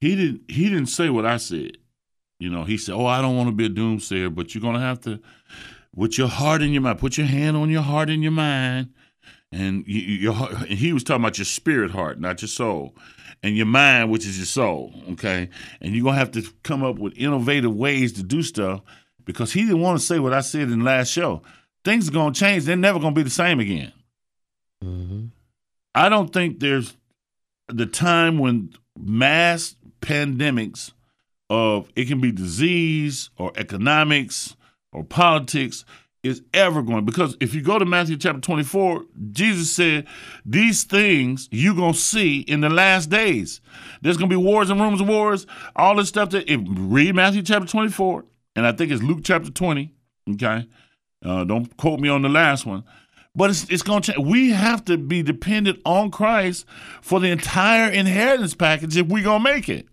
he 0.00 0.14
didn't 0.14 0.42
he 0.50 0.64
didn't 0.68 0.86
say 0.88 1.08
what 1.08 1.24
I 1.24 1.38
said. 1.38 1.78
You 2.38 2.50
know, 2.50 2.64
he 2.64 2.76
said, 2.76 2.94
"Oh, 2.94 3.06
I 3.06 3.22
don't 3.22 3.36
want 3.36 3.48
to 3.48 3.54
be 3.54 3.64
a 3.64 3.70
doomsayer, 3.70 4.34
but 4.34 4.54
you're 4.54 4.60
gonna 4.60 4.80
have 4.80 5.00
to, 5.02 5.20
with 5.94 6.18
your 6.18 6.28
heart 6.28 6.60
in 6.60 6.72
your 6.72 6.82
mind, 6.82 6.98
put 6.98 7.16
your 7.16 7.26
hand 7.26 7.56
on 7.56 7.70
your 7.70 7.80
heart 7.80 8.10
in 8.10 8.20
your 8.22 8.32
mind, 8.32 8.90
and 9.50 9.84
you, 9.86 10.00
you- 10.00 10.18
your. 10.18 10.34
And 10.50 10.78
he 10.78 10.92
was 10.92 11.02
talking 11.02 11.22
about 11.22 11.38
your 11.38 11.46
spirit 11.46 11.90
heart, 11.90 12.20
not 12.20 12.42
your 12.42 12.48
soul, 12.50 12.94
and 13.42 13.56
your 13.56 13.64
mind, 13.66 14.10
which 14.10 14.26
is 14.26 14.36
your 14.36 14.44
soul. 14.46 14.92
Okay, 15.12 15.48
and 15.80 15.94
you're 15.94 16.04
gonna 16.04 16.18
have 16.18 16.32
to 16.32 16.42
come 16.62 16.82
up 16.84 16.98
with 16.98 17.16
innovative 17.16 17.74
ways 17.74 18.12
to 18.14 18.22
do 18.22 18.42
stuff 18.42 18.82
because 19.24 19.54
he 19.54 19.62
didn't 19.62 19.80
want 19.80 19.98
to 19.98 20.04
say 20.04 20.18
what 20.18 20.34
I 20.34 20.42
said 20.42 20.70
in 20.70 20.80
the 20.80 20.84
last 20.84 21.10
show. 21.10 21.40
Things 21.86 22.06
are 22.06 22.12
gonna 22.12 22.34
change. 22.34 22.64
They're 22.64 22.76
never 22.76 22.98
gonna 22.98 23.14
be 23.14 23.22
the 23.22 23.30
same 23.30 23.60
again. 23.60 23.92
Mm-hmm. 24.84 25.26
I 25.94 26.08
don't 26.08 26.32
think 26.32 26.60
there's 26.60 26.96
the 27.68 27.86
time 27.86 28.38
when 28.38 28.74
mass 28.98 29.76
pandemics 30.00 30.92
of 31.48 31.90
it 31.96 32.06
can 32.06 32.20
be 32.20 32.32
disease 32.32 33.30
or 33.38 33.52
economics 33.56 34.56
or 34.92 35.04
politics 35.04 35.84
is 36.22 36.42
ever 36.54 36.82
going 36.82 37.04
because 37.04 37.36
if 37.40 37.54
you 37.54 37.60
go 37.60 37.78
to 37.78 37.84
Matthew 37.84 38.16
chapter 38.16 38.40
24 38.40 39.04
Jesus 39.30 39.72
said 39.72 40.06
these 40.44 40.84
things 40.84 41.48
you're 41.50 41.74
going 41.74 41.92
to 41.92 41.98
see 41.98 42.40
in 42.40 42.60
the 42.60 42.70
last 42.70 43.10
days. 43.10 43.60
There's 44.00 44.16
going 44.16 44.30
to 44.30 44.36
be 44.36 44.42
wars 44.42 44.70
and 44.70 44.80
rumors 44.80 45.00
of 45.00 45.08
wars 45.08 45.46
all 45.76 45.96
this 45.96 46.08
stuff 46.08 46.30
that 46.30 46.50
if 46.50 46.60
read 46.66 47.14
Matthew 47.14 47.42
chapter 47.42 47.68
24 47.68 48.24
and 48.56 48.66
I 48.66 48.72
think 48.72 48.90
it's 48.90 49.02
Luke 49.02 49.20
chapter 49.22 49.50
20 49.50 49.92
okay? 50.32 50.66
Uh, 51.24 51.44
don't 51.44 51.74
quote 51.76 52.00
me 52.00 52.08
on 52.08 52.22
the 52.22 52.28
last 52.28 52.66
one 52.66 52.84
but 53.34 53.50
it's, 53.50 53.68
it's 53.68 53.82
going 53.82 54.02
to 54.02 54.12
change. 54.12 54.26
We 54.26 54.50
have 54.50 54.84
to 54.86 54.96
be 54.96 55.22
dependent 55.22 55.80
on 55.84 56.10
Christ 56.10 56.66
for 57.02 57.20
the 57.20 57.28
entire 57.28 57.90
inheritance 57.90 58.54
package 58.54 58.96
if 58.96 59.06
we're 59.06 59.24
going 59.24 59.42
to 59.42 59.52
make 59.52 59.68
it. 59.68 59.86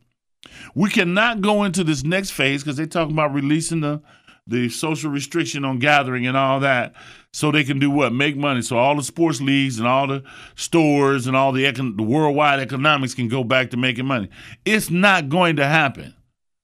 We 0.76 0.90
cannot 0.90 1.42
go 1.42 1.64
into 1.64 1.84
this 1.84 2.04
next 2.04 2.32
phase 2.32 2.64
because 2.64 2.78
they 2.78 2.86
talk 2.86 3.10
about 3.10 3.34
releasing 3.34 3.82
the, 3.82 4.02
the 4.48 4.70
social 4.70 5.12
restriction 5.12 5.66
on 5.66 5.80
gathering 5.80 6.28
and 6.28 6.38
all 6.38 6.60
that 6.60 6.94
so 7.34 7.52
they 7.52 7.64
can 7.64 7.80
do 7.80 7.90
what? 7.90 8.14
Make 8.14 8.38
money. 8.38 8.62
So 8.62 8.78
all 8.78 8.96
the 8.96 9.04
sports 9.04 9.42
leagues 9.42 9.80
and 9.80 9.88
all 9.88 10.08
the 10.08 10.24
stores 10.56 11.28
and 11.28 11.36
all 11.36 11.52
the, 11.52 11.66
econ- 11.66 11.98
the 11.98 12.04
worldwide 12.04 12.60
economics 12.60 13.14
can 13.14 13.28
go 13.28 13.44
back 13.44 13.72
to 13.72 13.78
making 13.78 14.06
money. 14.06 14.30
It's 14.66 14.90
not 14.90 15.30
going 15.30 15.56
to 15.58 15.66
happen. 15.66 16.14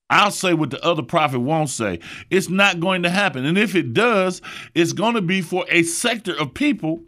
I'll 0.10 0.32
say 0.32 0.54
what 0.54 0.70
the 0.70 0.84
other 0.84 1.04
prophet 1.04 1.40
won't 1.40 1.70
say. 1.70 2.00
It's 2.30 2.50
not 2.50 2.80
going 2.80 3.04
to 3.04 3.10
happen. 3.10 3.46
And 3.46 3.58
if 3.58 3.76
it 3.76 3.94
does, 3.94 4.42
it's 4.74 4.94
going 4.94 5.16
to 5.16 5.22
be 5.22 5.42
for 5.42 5.66
a 5.70 5.84
sector 5.84 6.34
of 6.38 6.54
people, 6.54 7.02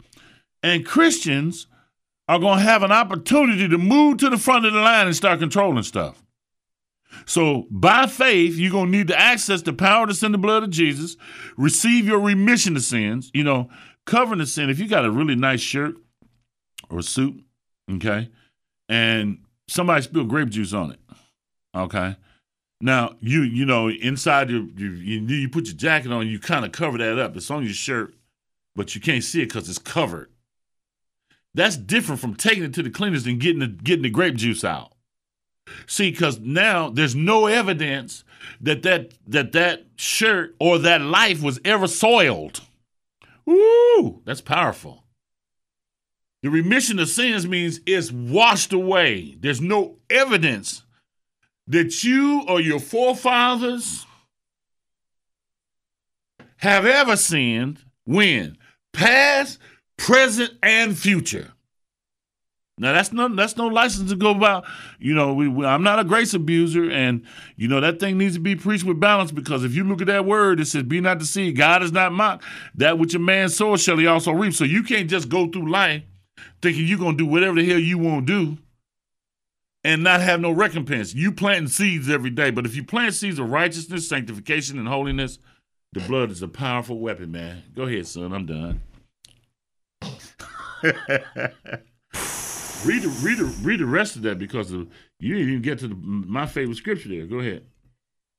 and 0.62 0.84
Christians 0.84 1.66
are 2.28 2.38
going 2.38 2.58
to 2.58 2.64
have 2.64 2.82
an 2.82 2.92
opportunity 2.92 3.68
to 3.68 3.78
move 3.78 4.18
to 4.18 4.30
the 4.30 4.38
front 4.38 4.66
of 4.66 4.72
the 4.72 4.80
line 4.80 5.06
and 5.06 5.16
start 5.16 5.40
controlling 5.40 5.82
stuff. 5.82 6.22
So, 7.26 7.66
by 7.70 8.06
faith, 8.06 8.56
you're 8.56 8.70
going 8.70 8.92
to 8.92 8.98
need 8.98 9.08
to 9.08 9.18
access 9.18 9.62
the 9.62 9.72
power 9.72 10.06
that's 10.06 10.22
in 10.22 10.30
the 10.30 10.38
blood 10.38 10.62
of 10.62 10.70
Jesus, 10.70 11.16
receive 11.56 12.06
your 12.06 12.20
remission 12.20 12.76
of 12.76 12.82
sins, 12.82 13.30
you 13.34 13.42
know, 13.42 13.68
covering 14.06 14.38
the 14.38 14.46
sin. 14.46 14.70
If 14.70 14.78
you 14.78 14.86
got 14.86 15.04
a 15.04 15.10
really 15.10 15.34
nice 15.34 15.60
shirt 15.60 15.96
or 16.88 17.02
suit, 17.02 17.42
okay, 17.94 18.30
and 18.88 19.38
somebody 19.68 20.02
spilled 20.02 20.28
grape 20.28 20.50
juice 20.50 20.72
on 20.72 20.92
it. 20.92 21.00
Okay. 21.74 22.16
Now 22.80 23.16
you 23.20 23.42
you 23.42 23.66
know 23.66 23.88
inside 23.90 24.50
your 24.50 24.62
you 24.62 24.90
you, 24.92 25.20
you 25.20 25.48
put 25.48 25.66
your 25.66 25.76
jacket 25.76 26.12
on, 26.12 26.26
you 26.26 26.38
kind 26.38 26.64
of 26.64 26.72
cover 26.72 26.98
that 26.98 27.18
up. 27.18 27.36
It's 27.36 27.50
on 27.50 27.64
your 27.64 27.74
shirt, 27.74 28.14
but 28.74 28.94
you 28.94 29.00
can't 29.00 29.24
see 29.24 29.42
it 29.42 29.46
because 29.46 29.68
it's 29.68 29.78
covered. 29.78 30.30
That's 31.54 31.76
different 31.76 32.20
from 32.20 32.36
taking 32.36 32.64
it 32.64 32.74
to 32.74 32.82
the 32.82 32.90
cleaners 32.90 33.26
and 33.26 33.40
getting 33.40 33.60
the 33.60 33.66
getting 33.66 34.02
the 34.02 34.10
grape 34.10 34.36
juice 34.36 34.64
out. 34.64 34.92
See, 35.86 36.10
because 36.10 36.40
now 36.40 36.88
there's 36.88 37.14
no 37.14 37.46
evidence 37.46 38.24
that 38.60 38.82
that 38.82 39.12
that 39.26 39.52
that 39.52 39.86
shirt 39.96 40.54
or 40.58 40.78
that 40.78 41.02
life 41.02 41.42
was 41.42 41.60
ever 41.64 41.86
soiled. 41.86 42.60
Ooh, 43.48 44.22
that's 44.24 44.40
powerful. 44.40 45.04
The 46.42 46.48
remission 46.48 46.98
of 46.98 47.08
sins 47.08 47.46
means 47.46 47.80
it's 47.84 48.10
washed 48.10 48.72
away. 48.72 49.36
There's 49.38 49.60
no 49.60 49.96
evidence 50.08 50.84
that 51.70 52.02
you 52.02 52.44
or 52.48 52.60
your 52.60 52.80
forefathers 52.80 54.04
have 56.56 56.84
ever 56.84 57.16
sinned 57.16 57.78
when 58.04 58.58
past, 58.92 59.58
present, 59.96 60.52
and 60.62 60.98
future. 60.98 61.52
Now 62.76 62.92
that's 62.92 63.12
no 63.12 63.28
that's 63.28 63.56
no 63.56 63.66
license 63.66 64.10
to 64.10 64.16
go 64.16 64.30
about. 64.30 64.64
You 64.98 65.14
know, 65.14 65.34
we, 65.34 65.46
we, 65.48 65.66
I'm 65.66 65.82
not 65.82 65.98
a 65.98 66.04
grace 66.04 66.34
abuser, 66.34 66.90
and 66.90 67.24
you 67.56 67.68
know 67.68 67.80
that 67.80 68.00
thing 68.00 68.18
needs 68.18 68.34
to 68.34 68.40
be 68.40 68.56
preached 68.56 68.84
with 68.84 68.98
balance 68.98 69.30
because 69.30 69.64
if 69.64 69.74
you 69.74 69.84
look 69.84 70.00
at 70.00 70.06
that 70.06 70.24
word, 70.24 70.60
it 70.60 70.66
says, 70.66 70.84
"Be 70.84 71.00
not 71.00 71.18
deceived. 71.18 71.58
God 71.58 71.82
is 71.82 71.92
not 71.92 72.12
mocked. 72.12 72.44
That 72.74 72.98
which 72.98 73.14
a 73.14 73.18
man 73.18 73.50
sows 73.50 73.82
shall 73.82 73.98
he 73.98 74.06
also 74.06 74.32
reap." 74.32 74.54
So 74.54 74.64
you 74.64 74.82
can't 74.82 75.10
just 75.10 75.28
go 75.28 75.46
through 75.46 75.70
life 75.70 76.02
thinking 76.62 76.86
you're 76.86 76.98
gonna 76.98 77.18
do 77.18 77.26
whatever 77.26 77.56
the 77.56 77.68
hell 77.68 77.78
you 77.78 77.98
want 77.98 78.26
to 78.26 78.44
do 78.44 78.58
and 79.84 80.02
not 80.02 80.20
have 80.20 80.40
no 80.40 80.50
recompense. 80.50 81.14
You 81.14 81.32
planting 81.32 81.68
seeds 81.68 82.08
every 82.08 82.30
day, 82.30 82.50
but 82.50 82.66
if 82.66 82.76
you 82.76 82.84
plant 82.84 83.14
seeds 83.14 83.38
of 83.38 83.50
righteousness, 83.50 84.08
sanctification, 84.08 84.78
and 84.78 84.88
holiness, 84.88 85.38
the 85.92 86.00
blood 86.00 86.30
is 86.30 86.42
a 86.42 86.48
powerful 86.48 86.98
weapon, 86.98 87.32
man. 87.32 87.62
Go 87.74 87.84
ahead, 87.84 88.06
son. 88.06 88.32
I'm 88.32 88.46
done. 88.46 88.82
read 92.84 93.02
the 93.02 93.08
read 93.22 93.38
the 93.38 93.44
read 93.62 93.80
the 93.80 93.86
rest 93.86 94.16
of 94.16 94.22
that 94.22 94.38
because 94.38 94.72
of, 94.72 94.88
you 95.18 95.34
didn't 95.34 95.48
even 95.48 95.62
get 95.62 95.78
to 95.80 95.88
the, 95.88 95.94
my 95.94 96.46
favorite 96.46 96.76
scripture 96.76 97.08
there. 97.08 97.26
Go 97.26 97.40
ahead. 97.40 97.64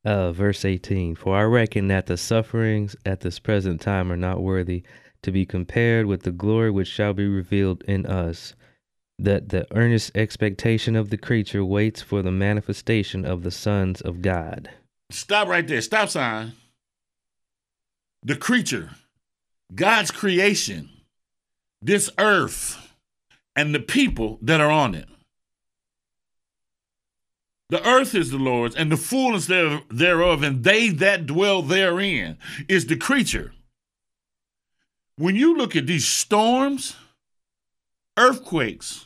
Uh, 0.04 0.32
verse 0.32 0.66
18 0.66 1.16
For 1.16 1.38
I 1.38 1.44
reckon 1.44 1.88
that 1.90 2.08
the 2.08 2.18
sufferings 2.18 2.96
at 3.06 3.20
this 3.22 3.38
present 3.38 3.82
time 3.82 4.12
are 4.12 4.18
not 4.18 4.42
worthy 4.42 4.84
to 5.22 5.32
be 5.32 5.46
compared 5.46 6.08
with 6.08 6.24
the 6.24 6.32
glory 6.32 6.72
which 6.72 6.88
shall 6.88 7.14
be 7.14 7.28
revealed 7.28 7.84
in 7.84 8.06
us. 8.06 8.56
That 9.24 9.50
the 9.50 9.68
earnest 9.76 10.12
expectation 10.16 10.96
of 10.96 11.12
the 11.12 11.18
creature 11.18 11.64
waits 11.64 12.02
for 12.02 12.24
the 12.24 12.32
manifestation 12.32 13.24
of 13.24 13.44
the 13.44 13.52
sons 13.52 14.02
of 14.02 14.24
God. 14.24 14.72
Stop 15.12 15.48
right 15.48 15.68
there. 15.68 15.82
Stop 15.82 16.10
sign. 16.10 16.54
The 18.24 18.36
creature, 18.36 18.90
God's 19.76 20.10
creation, 20.10 20.90
this 21.84 22.10
earth, 22.18 22.96
and 23.56 23.76
the 23.76 23.80
people 23.80 24.40
that 24.42 24.60
are 24.60 24.72
on 24.72 24.96
it. 24.96 25.08
The 27.70 27.88
earth 27.88 28.16
is 28.16 28.32
the 28.32 28.38
Lord's, 28.38 28.76
and 28.76 28.92
the 28.92 28.98
fullness 28.98 29.46
thereof, 29.46 30.42
and 30.42 30.64
they 30.64 30.90
that 30.90 31.28
dwell 31.28 31.62
therein 31.62 32.38
is 32.68 32.88
the 32.88 32.98
creature. 32.98 33.54
When 35.16 35.36
you 35.36 35.56
look 35.56 35.76
at 35.76 35.86
these 35.86 36.08
storms, 36.08 36.96
earthquakes, 38.18 39.06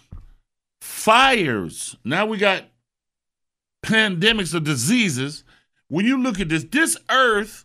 fires, 1.06 1.96
now 2.04 2.26
we 2.26 2.36
got 2.36 2.64
pandemics 3.86 4.56
of 4.56 4.64
diseases. 4.64 5.44
When 5.88 6.04
you 6.04 6.18
look 6.18 6.40
at 6.40 6.50
this, 6.50 6.64
this 6.64 6.98
earth 7.12 7.64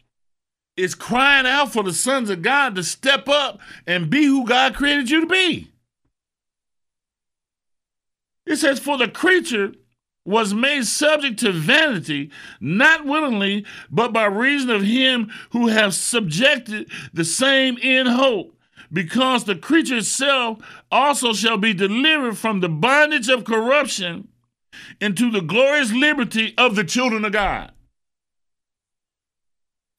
is 0.76 0.94
crying 0.94 1.46
out 1.46 1.72
for 1.72 1.82
the 1.82 1.94
sons 1.94 2.28
of 2.28 2.42
God 2.42 2.74
to 2.74 2.82
step 2.82 3.30
up 3.30 3.58
and 3.86 4.10
be 4.10 4.26
who 4.26 4.46
God 4.46 4.74
created 4.74 5.08
you 5.08 5.22
to 5.22 5.26
be. 5.26 5.72
It 8.44 8.56
says, 8.56 8.78
For 8.78 8.98
the 8.98 9.08
creature 9.08 9.72
was 10.26 10.52
made 10.52 10.84
subject 10.84 11.38
to 11.38 11.50
vanity, 11.50 12.30
not 12.60 13.06
willingly, 13.06 13.64
but 13.90 14.12
by 14.12 14.26
reason 14.26 14.68
of 14.68 14.82
him 14.82 15.32
who 15.52 15.68
has 15.68 15.96
subjected 15.96 16.90
the 17.14 17.24
same 17.24 17.78
in 17.78 18.04
hope, 18.04 18.54
because 18.92 19.44
the 19.44 19.56
creature 19.56 19.98
itself 19.98 20.58
also 20.90 21.32
shall 21.32 21.56
be 21.56 21.72
delivered 21.72 22.36
from 22.36 22.60
the 22.60 22.68
bondage 22.68 23.28
of 23.28 23.44
corruption 23.44 24.28
into 25.00 25.30
the 25.30 25.40
glorious 25.40 25.92
liberty 25.92 26.54
of 26.58 26.76
the 26.76 26.84
children 26.84 27.24
of 27.24 27.32
God. 27.32 27.72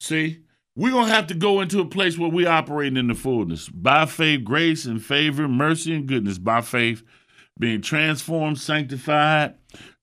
See, 0.00 0.40
we're 0.74 0.90
going 0.90 1.08
to 1.08 1.14
have 1.14 1.26
to 1.28 1.34
go 1.34 1.60
into 1.60 1.80
a 1.80 1.86
place 1.86 2.18
where 2.18 2.30
we 2.30 2.46
operate 2.46 2.96
in 2.96 3.08
the 3.08 3.14
fullness 3.14 3.68
by 3.68 4.06
faith, 4.06 4.42
grace, 4.42 4.84
and 4.84 5.02
favor, 5.02 5.46
mercy, 5.46 5.94
and 5.94 6.06
goodness, 6.06 6.38
by 6.38 6.60
faith, 6.62 7.02
being 7.58 7.82
transformed, 7.82 8.58
sanctified 8.58 9.54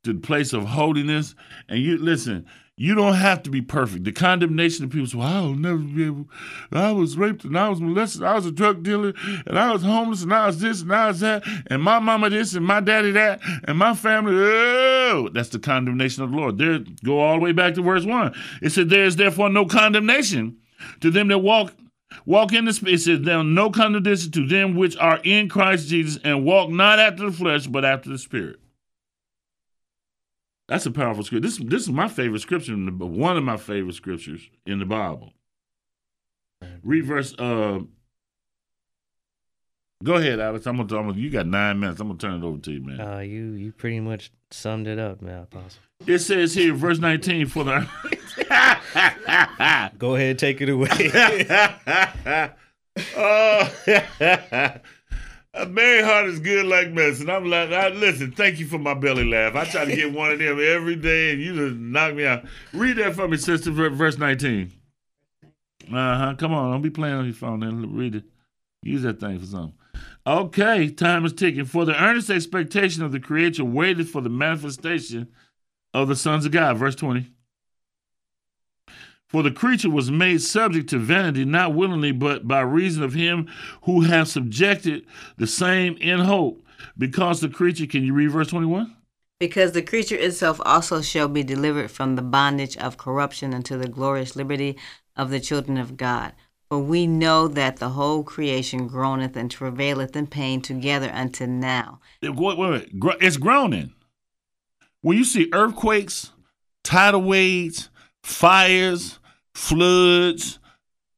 to 0.03 0.13
the 0.13 0.19
place 0.19 0.53
of 0.53 0.63
holiness. 0.65 1.35
And 1.67 1.79
you 1.79 1.97
listen, 1.97 2.45
you 2.79 2.95
don't 2.95 3.15
have 3.15 3.43
to 3.43 3.49
be 3.49 3.61
perfect. 3.61 4.05
The 4.05 4.13
condemnation 4.13 4.85
of 4.85 4.91
people 4.91 5.05
say, 5.05 5.17
well, 5.17 5.27
I'll 5.27 5.53
never 5.53 5.79
be 5.79 6.05
able, 6.05 6.29
I 6.71 6.93
was 6.93 7.17
raped 7.17 7.43
and 7.43 7.59
I 7.59 7.67
was 7.67 7.81
molested, 7.81 8.23
I 8.23 8.35
was 8.35 8.45
a 8.45 8.53
drug 8.53 8.83
dealer, 8.83 9.13
and 9.45 9.59
I 9.59 9.73
was 9.73 9.83
homeless, 9.83 10.23
and 10.23 10.33
I 10.33 10.47
was 10.47 10.61
this 10.61 10.81
and 10.81 10.95
I 10.95 11.09
was 11.09 11.19
that, 11.19 11.43
and 11.67 11.83
my 11.83 11.99
mama 11.99 12.29
this 12.29 12.53
and 12.53 12.65
my 12.65 12.79
daddy 12.79 13.11
that, 13.11 13.41
and 13.65 13.77
my 13.77 13.93
family, 13.93 14.33
oh, 14.33 15.27
that's 15.33 15.49
the 15.49 15.59
condemnation 15.59 16.23
of 16.23 16.31
the 16.31 16.37
Lord. 16.37 16.57
There, 16.57 16.79
go 17.03 17.19
all 17.19 17.35
the 17.35 17.41
way 17.41 17.51
back 17.51 17.73
to 17.73 17.81
verse 17.81 18.05
one. 18.05 18.33
It 18.61 18.69
said, 18.69 18.89
There 18.89 19.03
is 19.03 19.17
therefore 19.17 19.49
no 19.49 19.65
condemnation 19.65 20.59
to 21.01 21.11
them 21.11 21.27
that 21.27 21.39
walk 21.39 21.73
walk 22.25 22.53
in 22.53 22.63
the 22.63 22.71
spirit. 22.71 22.93
It 22.93 22.99
says, 22.99 23.19
There 23.23 23.43
no 23.43 23.71
condemnation 23.71 24.31
to 24.31 24.47
them 24.47 24.75
which 24.75 24.95
are 24.95 25.19
in 25.25 25.49
Christ 25.49 25.89
Jesus 25.89 26.21
and 26.23 26.45
walk 26.45 26.69
not 26.69 26.97
after 26.97 27.29
the 27.29 27.35
flesh, 27.35 27.67
but 27.67 27.83
after 27.83 28.09
the 28.09 28.17
spirit. 28.17 28.57
That's 30.69 30.85
a 30.85 30.91
powerful 30.91 31.23
scripture. 31.23 31.47
This 31.47 31.57
this 31.57 31.81
is 31.83 31.89
my 31.89 32.07
favorite 32.07 32.41
scripture, 32.41 32.73
in 32.73 32.85
the, 32.85 33.05
one 33.05 33.35
of 33.37 33.43
my 33.43 33.57
favorite 33.57 33.95
scriptures 33.95 34.49
in 34.67 34.77
the 34.77 34.85
Bible. 34.85 35.33
Read 36.83 37.05
verse. 37.05 37.33
Uh, 37.39 37.79
go 40.03 40.15
ahead, 40.15 40.39
Alex. 40.39 40.67
I'm 40.67 40.77
gonna, 40.77 40.95
I'm 40.99 41.07
gonna. 41.07 41.19
You 41.19 41.31
got 41.31 41.47
nine 41.47 41.79
minutes. 41.79 41.99
I'm 41.99 42.07
gonna 42.07 42.19
turn 42.19 42.43
it 42.43 42.45
over 42.45 42.59
to 42.59 42.71
you, 42.71 42.81
man. 42.81 43.01
Uh, 43.01 43.19
you 43.19 43.53
you 43.53 43.71
pretty 43.71 43.99
much 43.99 44.31
summed 44.51 44.87
it 44.87 44.99
up, 44.99 45.23
man, 45.23 45.41
Apostle. 45.41 45.81
It 46.05 46.19
says 46.19 46.53
here, 46.53 46.73
verse 46.73 46.99
19, 46.99 47.47
for 47.47 47.63
the. 47.63 47.87
Go 49.97 50.15
ahead, 50.15 50.39
take 50.39 50.61
it 50.61 50.69
away. 50.69 50.87
oh, 53.17 53.73
a 55.59 55.65
merry 55.65 56.01
heart 56.01 56.25
is 56.25 56.39
good 56.39 56.65
like 56.65 56.91
medicine. 56.91 57.29
I'm 57.29 57.45
like, 57.45 57.71
I, 57.71 57.89
listen, 57.89 58.31
thank 58.31 58.59
you 58.59 58.65
for 58.65 58.77
my 58.77 58.93
belly 58.93 59.25
laugh. 59.29 59.55
I 59.55 59.65
try 59.65 59.85
to 59.85 59.95
get 59.95 60.13
one 60.13 60.31
of 60.31 60.39
them 60.39 60.59
every 60.59 60.95
day, 60.95 61.31
and 61.31 61.41
you 61.41 61.53
just 61.53 61.75
knock 61.79 62.15
me 62.15 62.25
out. 62.25 62.45
Read 62.73 62.97
that 62.97 63.15
for 63.15 63.27
me, 63.27 63.37
sister, 63.37 63.71
verse 63.71 64.17
19. 64.17 64.71
Uh 65.91 66.17
huh. 66.17 66.35
Come 66.37 66.53
on, 66.53 66.71
don't 66.71 66.81
be 66.81 66.89
playing 66.89 67.15
on 67.15 67.25
your 67.25 67.33
phone. 67.33 67.59
Then 67.59 67.95
read 67.95 68.15
it. 68.15 68.23
Use 68.83 69.01
that 69.01 69.19
thing 69.19 69.39
for 69.39 69.45
something. 69.45 69.73
Okay, 70.25 70.89
time 70.89 71.25
is 71.25 71.33
ticking. 71.33 71.65
For 71.65 71.85
the 71.85 72.01
earnest 72.01 72.29
expectation 72.29 73.03
of 73.03 73.11
the 73.11 73.19
creature 73.19 73.65
waited 73.65 74.07
for 74.07 74.21
the 74.21 74.29
manifestation 74.29 75.27
of 75.93 76.07
the 76.07 76.15
sons 76.15 76.45
of 76.45 76.51
God. 76.51 76.77
Verse 76.77 76.95
20. 76.95 77.25
For 79.29 79.43
the 79.43 79.51
creature 79.51 79.91
was 79.91 80.09
made 80.09 80.41
subject 80.41 80.89
to 80.89 80.97
vanity, 80.97 81.45
not 81.45 81.75
willingly, 81.75 82.11
but 82.11 82.47
by 82.47 82.61
reason 82.61 83.03
of 83.03 83.13
him 83.13 83.47
who 83.83 84.01
hath 84.01 84.29
subjected 84.29 85.05
the 85.37 85.45
same 85.45 85.95
in 85.97 86.19
hope. 86.19 86.63
Because 86.97 87.39
the 87.39 87.49
creature, 87.49 87.85
can 87.85 88.03
you 88.03 88.13
read 88.13 88.31
verse 88.31 88.47
21? 88.47 88.95
Because 89.39 89.73
the 89.73 89.83
creature 89.83 90.15
itself 90.15 90.59
also 90.65 91.01
shall 91.01 91.27
be 91.27 91.43
delivered 91.43 91.91
from 91.91 92.15
the 92.15 92.23
bondage 92.23 92.75
of 92.77 92.97
corruption 92.97 93.53
unto 93.53 93.77
the 93.77 93.87
glorious 93.87 94.35
liberty 94.35 94.77
of 95.15 95.29
the 95.29 95.39
children 95.39 95.77
of 95.77 95.95
God. 95.95 96.33
For 96.67 96.79
we 96.79 97.05
know 97.05 97.47
that 97.47 97.77
the 97.77 97.89
whole 97.89 98.23
creation 98.23 98.87
groaneth 98.87 99.35
and 99.35 99.49
travaileth 99.49 100.15
in 100.15 100.25
pain 100.27 100.61
together 100.61 101.11
unto 101.13 101.45
now. 101.45 101.99
Wait, 102.21 102.35
wait, 102.35 102.57
wait. 102.57 102.89
It's 103.21 103.37
groaning. 103.37 103.93
When 105.01 105.17
you 105.17 105.23
see 105.23 105.49
earthquakes, 105.53 106.31
tidal 106.83 107.21
waves, 107.21 107.89
fires, 108.23 109.18
floods, 109.53 110.59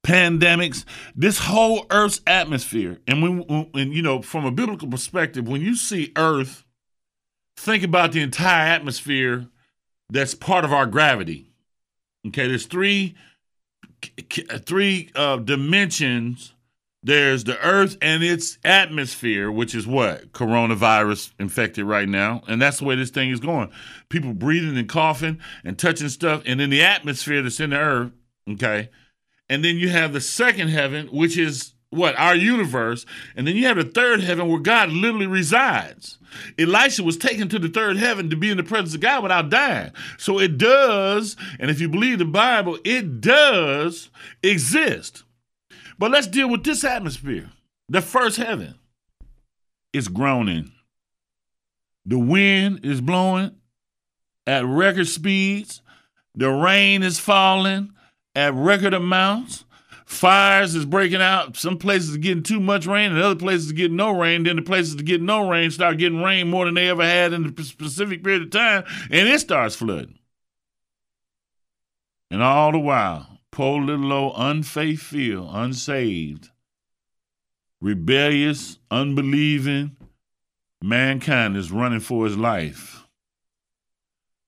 pandemics, 0.03 0.85
this 1.15 1.39
whole 1.39 1.85
Earth's 1.89 2.21
atmosphere, 2.25 2.99
and 3.07 3.21
when, 3.21 3.39
when 3.71 3.91
you 3.91 4.01
know, 4.01 4.21
from 4.21 4.45
a 4.45 4.51
biblical 4.51 4.87
perspective, 4.87 5.47
when 5.47 5.61
you 5.61 5.75
see 5.75 6.11
Earth, 6.15 6.65
think 7.55 7.83
about 7.83 8.11
the 8.11 8.21
entire 8.21 8.67
atmosphere 8.67 9.47
that's 10.09 10.33
part 10.33 10.65
of 10.65 10.73
our 10.73 10.85
gravity. 10.85 11.51
Okay, 12.27 12.47
there's 12.47 12.65
three 12.65 13.15
three 14.65 15.09
uh, 15.15 15.37
dimensions 15.37 16.53
There's 17.03 17.45
the 17.45 17.57
earth 17.65 17.97
and 17.99 18.23
its 18.23 18.59
atmosphere, 18.63 19.51
which 19.51 19.73
is 19.73 19.87
what? 19.87 20.33
Coronavirus 20.33 21.31
infected 21.39 21.85
right 21.85 22.07
now. 22.07 22.43
And 22.47 22.61
that's 22.61 22.77
the 22.77 22.85
way 22.85 22.95
this 22.95 23.09
thing 23.09 23.31
is 23.31 23.39
going. 23.39 23.71
People 24.09 24.33
breathing 24.33 24.77
and 24.77 24.87
coughing 24.87 25.39
and 25.63 25.79
touching 25.79 26.09
stuff. 26.09 26.43
And 26.45 26.59
then 26.59 26.69
the 26.69 26.83
atmosphere 26.83 27.41
that's 27.41 27.59
in 27.59 27.71
the 27.71 27.77
earth, 27.77 28.11
okay? 28.53 28.89
And 29.49 29.63
then 29.63 29.77
you 29.77 29.89
have 29.89 30.13
the 30.13 30.21
second 30.21 30.69
heaven, 30.69 31.07
which 31.07 31.37
is 31.37 31.73
what? 31.89 32.17
Our 32.17 32.35
universe. 32.35 33.05
And 33.35 33.45
then 33.45 33.55
you 33.55 33.65
have 33.67 33.77
the 33.77 33.83
third 33.83 34.21
heaven 34.21 34.47
where 34.47 34.59
God 34.59 34.89
literally 34.89 35.27
resides. 35.27 36.17
Elisha 36.57 37.03
was 37.03 37.17
taken 37.17 37.49
to 37.49 37.59
the 37.59 37.67
third 37.67 37.97
heaven 37.97 38.29
to 38.29 38.37
be 38.37 38.49
in 38.49 38.57
the 38.57 38.63
presence 38.63 38.95
of 38.95 39.01
God 39.01 39.23
without 39.23 39.49
dying. 39.49 39.91
So 40.17 40.39
it 40.39 40.57
does, 40.57 41.35
and 41.59 41.69
if 41.69 41.81
you 41.81 41.89
believe 41.89 42.19
the 42.19 42.25
Bible, 42.25 42.79
it 42.85 43.19
does 43.19 44.09
exist. 44.41 45.23
But 45.99 46.11
let's 46.11 46.27
deal 46.27 46.49
with 46.49 46.63
this 46.63 46.83
atmosphere. 46.83 47.49
The 47.89 48.01
first 48.01 48.37
heaven 48.37 48.75
is 49.91 50.07
groaning. 50.07 50.71
The 52.05 52.17
wind 52.17 52.85
is 52.85 53.01
blowing 53.01 53.51
at 54.47 54.65
record 54.65 55.07
speeds. 55.07 55.81
The 56.33 56.49
rain 56.49 57.03
is 57.03 57.19
falling 57.19 57.91
at 58.35 58.53
record 58.53 58.93
amounts. 58.93 59.65
Fires 60.05 60.75
is 60.75 60.85
breaking 60.85 61.21
out. 61.21 61.55
Some 61.55 61.77
places 61.77 62.15
are 62.15 62.19
getting 62.19 62.43
too 62.43 62.59
much 62.59 62.85
rain, 62.85 63.11
and 63.11 63.21
other 63.21 63.39
places 63.39 63.71
are 63.71 63.75
getting 63.75 63.95
no 63.95 64.11
rain. 64.11 64.43
Then 64.43 64.57
the 64.57 64.61
places 64.61 64.97
that 64.97 65.03
get 65.03 65.21
no 65.21 65.49
rain 65.49 65.71
start 65.71 65.97
getting 65.97 66.21
rain 66.21 66.49
more 66.49 66.65
than 66.65 66.73
they 66.73 66.89
ever 66.89 67.03
had 67.03 67.31
in 67.31 67.55
a 67.57 67.63
specific 67.63 68.23
period 68.23 68.41
of 68.41 68.49
time, 68.49 68.83
and 69.09 69.27
it 69.29 69.39
starts 69.39 69.75
flooding. 69.75 70.19
And 72.29 72.43
all 72.43 72.73
the 72.73 72.79
while, 72.79 73.39
poor 73.51 73.81
little 73.81 74.11
old 74.11 74.33
unfaith 74.35 74.99
feel, 74.99 75.49
unsaved, 75.49 76.49
rebellious, 77.79 78.79
unbelieving 78.89 79.95
mankind 80.81 81.55
is 81.55 81.71
running 81.71 81.99
for 81.99 82.25
his 82.25 82.37
life. 82.37 83.07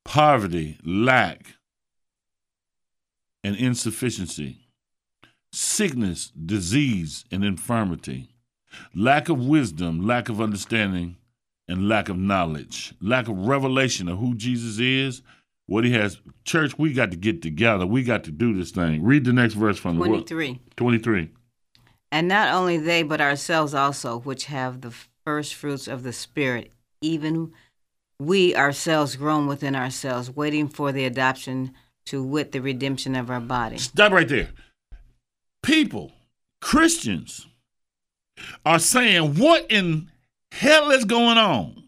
Poverty, 0.03 0.77
lack, 0.83 1.52
and 3.43 3.55
insufficiency, 3.55 4.67
sickness, 5.51 6.29
disease, 6.29 7.25
and 7.31 7.43
infirmity, 7.43 8.29
lack 8.95 9.29
of 9.29 9.45
wisdom, 9.45 10.05
lack 10.05 10.29
of 10.29 10.41
understanding, 10.41 11.17
and 11.67 11.87
lack 11.87 12.09
of 12.09 12.17
knowledge, 12.17 12.93
lack 13.01 13.27
of 13.27 13.37
revelation 13.37 14.07
of 14.07 14.19
who 14.19 14.35
Jesus 14.35 14.79
is 14.79 15.21
what 15.67 15.83
he 15.83 15.91
has. 15.91 16.19
Church, 16.45 16.77
we 16.77 16.93
got 16.93 17.11
to 17.11 17.17
get 17.17 17.41
together. 17.41 17.85
We 17.85 18.03
got 18.03 18.23
to 18.25 18.31
do 18.31 18.53
this 18.53 18.71
thing. 18.71 19.03
Read 19.03 19.25
the 19.25 19.33
next 19.33 19.53
verse 19.53 19.77
from 19.77 19.97
the 19.97 20.05
23. 20.05 20.59
23. 20.75 21.29
And 22.11 22.27
not 22.27 22.53
only 22.53 22.77
they, 22.77 23.03
but 23.03 23.21
ourselves 23.21 23.73
also, 23.73 24.19
which 24.19 24.45
have 24.45 24.81
the 24.81 24.93
first 25.23 25.55
fruits 25.55 25.87
of 25.87 26.03
the 26.03 26.13
Spirit, 26.13 26.71
even 27.01 27.53
we 28.19 28.55
ourselves 28.55 29.15
grown 29.15 29.47
within 29.47 29.75
ourselves, 29.75 30.29
waiting 30.29 30.67
for 30.67 30.91
the 30.91 31.05
adoption 31.05 31.73
to 32.05 32.23
wit 32.23 32.51
the 32.51 32.61
redemption 32.61 33.15
of 33.15 33.29
our 33.29 33.39
body. 33.39 33.77
Stop 33.77 34.11
right 34.11 34.27
there. 34.27 34.49
People, 35.61 36.11
Christians, 36.61 37.47
are 38.65 38.79
saying, 38.79 39.35
What 39.35 39.65
in 39.69 40.11
hell 40.51 40.91
is 40.91 41.05
going 41.05 41.37
on? 41.37 41.83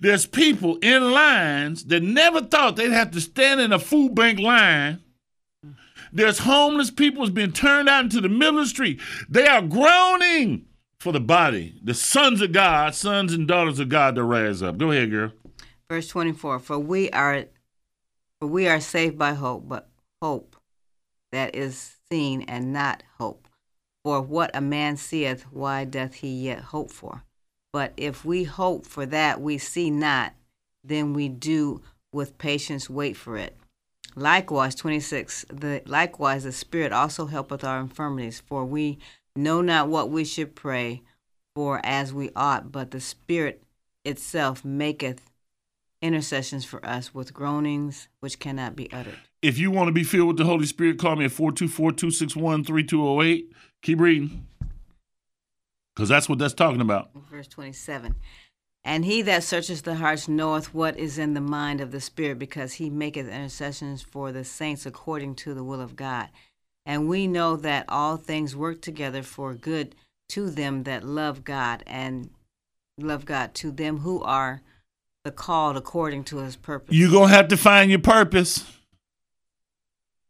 There's 0.00 0.26
people 0.26 0.76
in 0.76 1.12
lines 1.12 1.84
that 1.86 2.02
never 2.02 2.40
thought 2.40 2.76
they'd 2.76 2.90
have 2.90 3.10
to 3.12 3.20
stand 3.20 3.60
in 3.60 3.72
a 3.72 3.78
food 3.78 4.14
bank 4.14 4.38
line. 4.38 5.00
There's 6.12 6.38
homeless 6.38 6.90
people 6.90 7.22
who's 7.22 7.30
been 7.30 7.52
turned 7.52 7.88
out 7.88 8.04
into 8.04 8.20
the 8.20 8.28
middle 8.28 8.58
of 8.58 8.64
the 8.64 8.70
street. 8.70 9.00
They 9.28 9.46
are 9.46 9.60
groaning 9.60 10.66
for 10.98 11.12
the 11.12 11.20
body. 11.20 11.78
The 11.82 11.94
sons 11.94 12.40
of 12.40 12.52
God, 12.52 12.94
sons 12.94 13.32
and 13.32 13.46
daughters 13.46 13.78
of 13.80 13.88
God 13.88 14.14
to 14.14 14.22
rise 14.24 14.62
up. 14.62 14.78
Go 14.78 14.92
ahead, 14.92 15.10
girl. 15.10 15.32
Verse 15.90 16.08
24 16.08 16.58
For 16.58 16.78
we 16.78 17.10
are 17.10 17.44
for 18.40 18.48
we 18.48 18.68
are 18.68 18.80
saved 18.80 19.18
by 19.18 19.34
hope, 19.34 19.68
but 19.68 19.88
hope 20.22 20.56
that 21.32 21.54
is 21.54 21.96
seen 22.10 22.42
and 22.42 22.72
not 22.72 23.02
hope. 23.18 23.48
For 24.04 24.20
what 24.20 24.54
a 24.54 24.60
man 24.60 24.96
seeth, 24.96 25.42
why 25.50 25.84
doth 25.84 26.14
he 26.14 26.28
yet 26.28 26.60
hope 26.60 26.90
for? 26.90 27.24
But 27.72 27.92
if 27.96 28.24
we 28.24 28.44
hope 28.44 28.86
for 28.86 29.04
that 29.06 29.40
we 29.40 29.58
see 29.58 29.90
not, 29.90 30.32
then 30.84 31.12
we 31.12 31.28
do 31.28 31.82
with 32.12 32.38
patience 32.38 32.88
wait 32.88 33.16
for 33.16 33.36
it. 33.36 33.56
Likewise, 34.14 34.74
26, 34.74 35.46
the, 35.52 35.82
likewise 35.84 36.44
the 36.44 36.52
Spirit 36.52 36.92
also 36.92 37.26
helpeth 37.26 37.64
our 37.64 37.80
infirmities, 37.80 38.40
for 38.40 38.64
we 38.64 38.98
know 39.34 39.60
not 39.60 39.88
what 39.88 40.08
we 40.08 40.24
should 40.24 40.54
pray 40.54 41.02
for 41.54 41.80
as 41.84 42.14
we 42.14 42.30
ought, 42.34 42.72
but 42.72 42.92
the 42.92 43.00
Spirit 43.00 43.62
itself 44.04 44.64
maketh 44.64 45.20
intercessions 46.06 46.64
for 46.64 46.84
us 46.84 47.12
with 47.12 47.34
groanings 47.34 48.08
which 48.20 48.38
cannot 48.38 48.76
be 48.76 48.90
uttered. 48.92 49.18
If 49.42 49.58
you 49.58 49.70
want 49.70 49.88
to 49.88 49.92
be 49.92 50.04
filled 50.04 50.28
with 50.28 50.36
the 50.38 50.44
Holy 50.44 50.66
Spirit, 50.66 50.98
call 50.98 51.16
me 51.16 51.26
at 51.26 51.32
424 51.32 51.92
261 51.92 52.64
3208. 52.64 53.52
Keep 53.82 54.00
reading. 54.00 54.46
Because 55.94 56.08
that's 56.08 56.28
what 56.28 56.38
that's 56.38 56.54
talking 56.54 56.80
about. 56.80 57.10
Verse 57.30 57.48
27. 57.48 58.14
And 58.84 59.04
he 59.04 59.22
that 59.22 59.42
searches 59.42 59.82
the 59.82 59.96
hearts 59.96 60.28
knoweth 60.28 60.72
what 60.72 60.96
is 60.96 61.18
in 61.18 61.34
the 61.34 61.40
mind 61.40 61.80
of 61.80 61.90
the 61.90 62.00
Spirit, 62.00 62.38
because 62.38 62.74
he 62.74 62.88
maketh 62.88 63.26
intercessions 63.26 64.00
for 64.00 64.30
the 64.30 64.44
saints 64.44 64.86
according 64.86 65.34
to 65.36 65.54
the 65.54 65.64
will 65.64 65.80
of 65.80 65.96
God. 65.96 66.28
And 66.84 67.08
we 67.08 67.26
know 67.26 67.56
that 67.56 67.84
all 67.88 68.16
things 68.16 68.54
work 68.54 68.80
together 68.80 69.24
for 69.24 69.54
good 69.54 69.96
to 70.28 70.50
them 70.50 70.84
that 70.84 71.02
love 71.04 71.42
God 71.44 71.82
and 71.86 72.30
love 72.98 73.24
God, 73.24 73.54
to 73.54 73.72
them 73.72 73.98
who 73.98 74.22
are 74.22 74.62
the 75.26 75.32
called 75.32 75.76
according 75.76 76.22
to 76.22 76.38
his 76.38 76.54
purpose. 76.56 76.94
You're 76.94 77.10
going 77.10 77.28
to 77.28 77.34
have 77.34 77.48
to 77.48 77.56
find 77.56 77.90
your 77.90 78.00
purpose. 78.00 78.64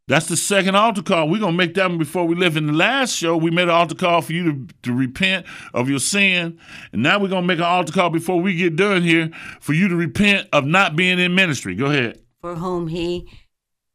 That's 0.09 0.27
the 0.27 0.37
second 0.37 0.77
altar 0.77 1.03
call. 1.03 1.29
We're 1.29 1.41
gonna 1.41 1.57
make 1.57 1.75
that 1.75 1.89
one 1.89 1.99
before 1.99 2.29
we 2.29 2.37
live. 2.37 2.57
In 2.57 2.69
the 2.69 2.73
last 2.73 3.13
show, 3.13 3.37
we 3.37 3.51
made 3.51 3.65
an 3.65 3.71
altar 3.71 3.97
call 3.97 4.23
for 4.23 4.33
you 4.33 4.53
to, 4.53 4.75
to 4.85 4.93
repent 4.95 5.47
of 5.75 5.91
your 5.91 5.99
sin. 5.99 6.61
And 6.93 7.03
now 7.03 7.19
we're 7.19 7.27
gonna 7.27 7.45
make 7.45 7.59
an 7.59 7.65
altar 7.65 7.93
call 7.93 8.11
before 8.11 8.41
we 8.41 8.55
get 8.55 8.77
done 8.77 9.03
here 9.03 9.31
for 9.61 9.73
you 9.73 9.89
to 9.89 9.97
repent 9.97 10.49
of 10.53 10.65
not 10.65 10.95
being 10.95 11.19
in 11.19 11.35
ministry. 11.35 11.75
Go 11.75 11.87
ahead. 11.87 12.21
For 12.41 12.55
whom 12.55 12.87
he 12.87 13.29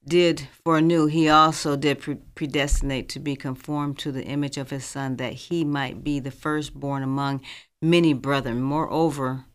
did 0.05 0.49
foreknew, 0.65 1.05
he 1.05 1.29
also 1.29 1.77
did 1.77 1.99
pre- 1.99 2.17
predestinate 2.35 3.07
to 3.07 3.19
be 3.19 3.37
conformed 3.37 3.97
to 3.99 4.11
the 4.11 4.25
image 4.25 4.57
of 4.57 4.69
his 4.69 4.83
son, 4.83 5.15
that 5.15 5.31
he 5.31 5.63
might 5.63 6.03
be 6.03 6.19
the 6.19 6.31
firstborn 6.31 7.03
among 7.03 7.39
many 7.81 8.11
brethren. 8.13 8.61
Moreover, 8.61 9.45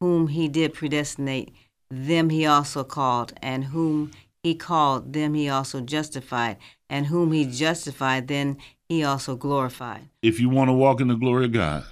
whom 0.00 0.28
he 0.28 0.48
did 0.48 0.74
predestinate, 0.74 1.52
them 1.90 2.30
he 2.30 2.46
also 2.46 2.82
called, 2.82 3.32
and 3.42 3.64
whom 3.64 4.10
he 4.42 4.54
called, 4.54 5.12
them 5.12 5.34
he 5.34 5.48
also 5.48 5.80
justified, 5.80 6.56
and 6.88 7.06
whom 7.06 7.32
he 7.32 7.44
justified, 7.44 8.28
then 8.28 8.56
he 8.88 9.04
also 9.04 9.36
glorified. 9.36 10.08
If 10.22 10.40
you 10.40 10.48
want 10.48 10.68
to 10.68 10.72
walk 10.72 11.00
in 11.00 11.08
the 11.08 11.14
glory 11.14 11.44
of 11.44 11.52
God, 11.52 11.84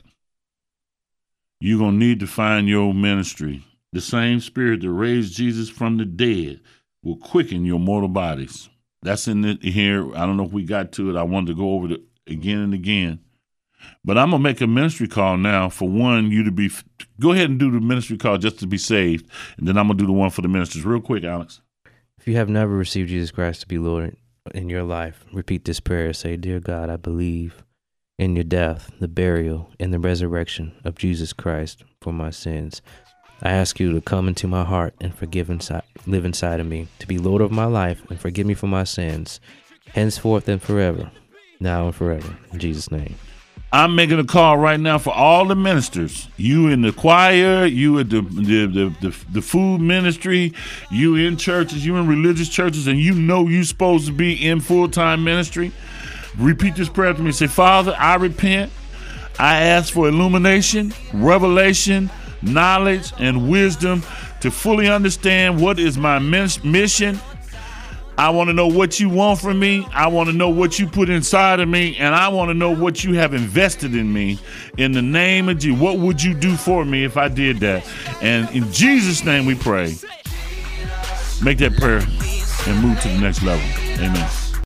you're 1.60 1.78
going 1.78 1.98
to 1.98 2.06
need 2.06 2.20
to 2.20 2.26
find 2.26 2.68
your 2.68 2.94
ministry. 2.94 3.64
The 3.92 4.00
same 4.00 4.40
spirit 4.40 4.80
that 4.80 4.90
raised 4.90 5.34
Jesus 5.34 5.68
from 5.68 5.96
the 5.96 6.04
dead 6.04 6.60
will 7.02 7.16
quicken 7.16 7.64
your 7.64 7.78
mortal 7.78 8.08
bodies. 8.08 8.68
That's 9.02 9.28
in 9.28 9.58
here. 9.62 10.14
I 10.16 10.26
don't 10.26 10.36
know 10.36 10.44
if 10.44 10.52
we 10.52 10.64
got 10.64 10.92
to 10.92 11.10
it. 11.10 11.16
I 11.16 11.22
wanted 11.22 11.48
to 11.48 11.54
go 11.54 11.72
over 11.72 11.92
it 11.92 12.00
again 12.26 12.58
and 12.58 12.74
again. 12.74 13.20
But 14.04 14.18
I'm 14.18 14.30
going 14.30 14.42
to 14.42 14.48
make 14.48 14.60
a 14.60 14.66
ministry 14.66 15.08
call 15.08 15.36
now 15.36 15.68
for 15.68 15.88
one, 15.88 16.30
you 16.30 16.44
to 16.44 16.50
be, 16.50 16.70
go 17.20 17.32
ahead 17.32 17.50
and 17.50 17.58
do 17.58 17.70
the 17.70 17.80
ministry 17.80 18.16
call 18.16 18.38
just 18.38 18.58
to 18.60 18.66
be 18.66 18.78
saved. 18.78 19.30
And 19.56 19.66
then 19.66 19.76
I'm 19.76 19.86
going 19.86 19.98
to 19.98 20.02
do 20.02 20.06
the 20.06 20.12
one 20.12 20.30
for 20.30 20.42
the 20.42 20.48
ministers 20.48 20.84
real 20.84 21.00
quick, 21.00 21.24
Alex. 21.24 21.60
If 22.18 22.26
you 22.26 22.36
have 22.36 22.48
never 22.48 22.74
received 22.74 23.10
Jesus 23.10 23.30
Christ 23.30 23.62
to 23.62 23.68
be 23.68 23.78
Lord 23.78 24.16
in 24.54 24.68
your 24.68 24.82
life, 24.82 25.24
repeat 25.32 25.64
this 25.64 25.80
prayer. 25.80 26.12
Say, 26.12 26.36
Dear 26.36 26.60
God, 26.60 26.90
I 26.90 26.96
believe 26.96 27.62
in 28.18 28.34
your 28.34 28.44
death, 28.44 28.90
the 28.98 29.08
burial, 29.08 29.70
and 29.78 29.92
the 29.92 29.98
resurrection 29.98 30.74
of 30.84 30.96
Jesus 30.96 31.32
Christ 31.32 31.84
for 32.00 32.12
my 32.12 32.30
sins. 32.30 32.82
I 33.40 33.52
ask 33.52 33.78
you 33.78 33.92
to 33.92 34.00
come 34.00 34.26
into 34.26 34.48
my 34.48 34.64
heart 34.64 34.94
and 35.00 35.14
forgive 35.14 35.48
inside, 35.48 35.84
live 36.06 36.24
inside 36.24 36.58
of 36.58 36.66
me, 36.66 36.88
to 36.98 37.06
be 37.06 37.18
Lord 37.18 37.40
of 37.40 37.52
my 37.52 37.66
life 37.66 38.02
and 38.10 38.18
forgive 38.20 38.46
me 38.46 38.54
for 38.54 38.66
my 38.66 38.82
sins, 38.82 39.40
henceforth 39.92 40.48
and 40.48 40.60
forever, 40.60 41.10
now 41.60 41.86
and 41.86 41.94
forever. 41.94 42.36
In 42.52 42.58
Jesus' 42.58 42.90
name. 42.90 43.14
I'm 43.70 43.94
making 43.94 44.18
a 44.18 44.24
call 44.24 44.56
right 44.56 44.80
now 44.80 44.96
for 44.96 45.12
all 45.12 45.44
the 45.44 45.54
ministers. 45.54 46.28
You 46.38 46.68
in 46.68 46.80
the 46.80 46.92
choir, 46.92 47.66
you 47.66 47.98
at 47.98 48.08
the 48.08 48.22
the, 48.22 48.66
the, 48.66 48.94
the, 49.00 49.16
the 49.30 49.42
food 49.42 49.82
ministry, 49.82 50.54
you 50.90 51.16
in 51.16 51.36
churches, 51.36 51.84
you 51.84 51.96
in 51.96 52.06
religious 52.06 52.48
churches, 52.48 52.86
and 52.86 52.98
you 52.98 53.12
know 53.12 53.46
you're 53.46 53.64
supposed 53.64 54.06
to 54.06 54.12
be 54.12 54.46
in 54.46 54.60
full 54.60 54.88
time 54.88 55.22
ministry. 55.22 55.70
Repeat 56.38 56.76
this 56.76 56.88
prayer 56.88 57.12
to 57.12 57.22
me. 57.22 57.30
Say, 57.32 57.46
Father, 57.46 57.94
I 57.98 58.14
repent. 58.14 58.72
I 59.38 59.60
ask 59.62 59.92
for 59.92 60.08
illumination, 60.08 60.94
revelation, 61.12 62.10
knowledge, 62.42 63.12
and 63.18 63.50
wisdom 63.50 64.02
to 64.40 64.50
fully 64.50 64.88
understand 64.88 65.60
what 65.60 65.78
is 65.78 65.98
my 65.98 66.18
mission 66.18 67.20
I 68.18 68.30
want 68.30 68.48
to 68.48 68.52
know 68.52 68.66
what 68.66 68.98
you 68.98 69.08
want 69.08 69.38
from 69.38 69.60
me. 69.60 69.86
I 69.92 70.08
want 70.08 70.28
to 70.28 70.34
know 70.34 70.48
what 70.48 70.80
you 70.80 70.88
put 70.88 71.08
inside 71.08 71.60
of 71.60 71.68
me. 71.68 71.96
And 71.98 72.16
I 72.16 72.26
want 72.26 72.48
to 72.48 72.54
know 72.54 72.74
what 72.74 73.04
you 73.04 73.14
have 73.14 73.32
invested 73.32 73.94
in 73.94 74.12
me. 74.12 74.40
In 74.76 74.90
the 74.90 75.02
name 75.02 75.48
of 75.48 75.58
Jesus. 75.58 75.80
What 75.80 75.98
would 75.98 76.20
you 76.20 76.34
do 76.34 76.56
for 76.56 76.84
me 76.84 77.04
if 77.04 77.16
I 77.16 77.28
did 77.28 77.60
that? 77.60 77.88
And 78.20 78.50
in 78.50 78.70
Jesus' 78.72 79.24
name 79.24 79.46
we 79.46 79.54
pray. 79.54 79.94
Make 81.42 81.58
that 81.58 81.76
prayer 81.76 82.02
and 82.66 82.82
move 82.82 83.00
to 83.02 83.08
the 83.08 83.18
next 83.20 83.44
level. 83.44 83.64
Amen. 84.04 84.37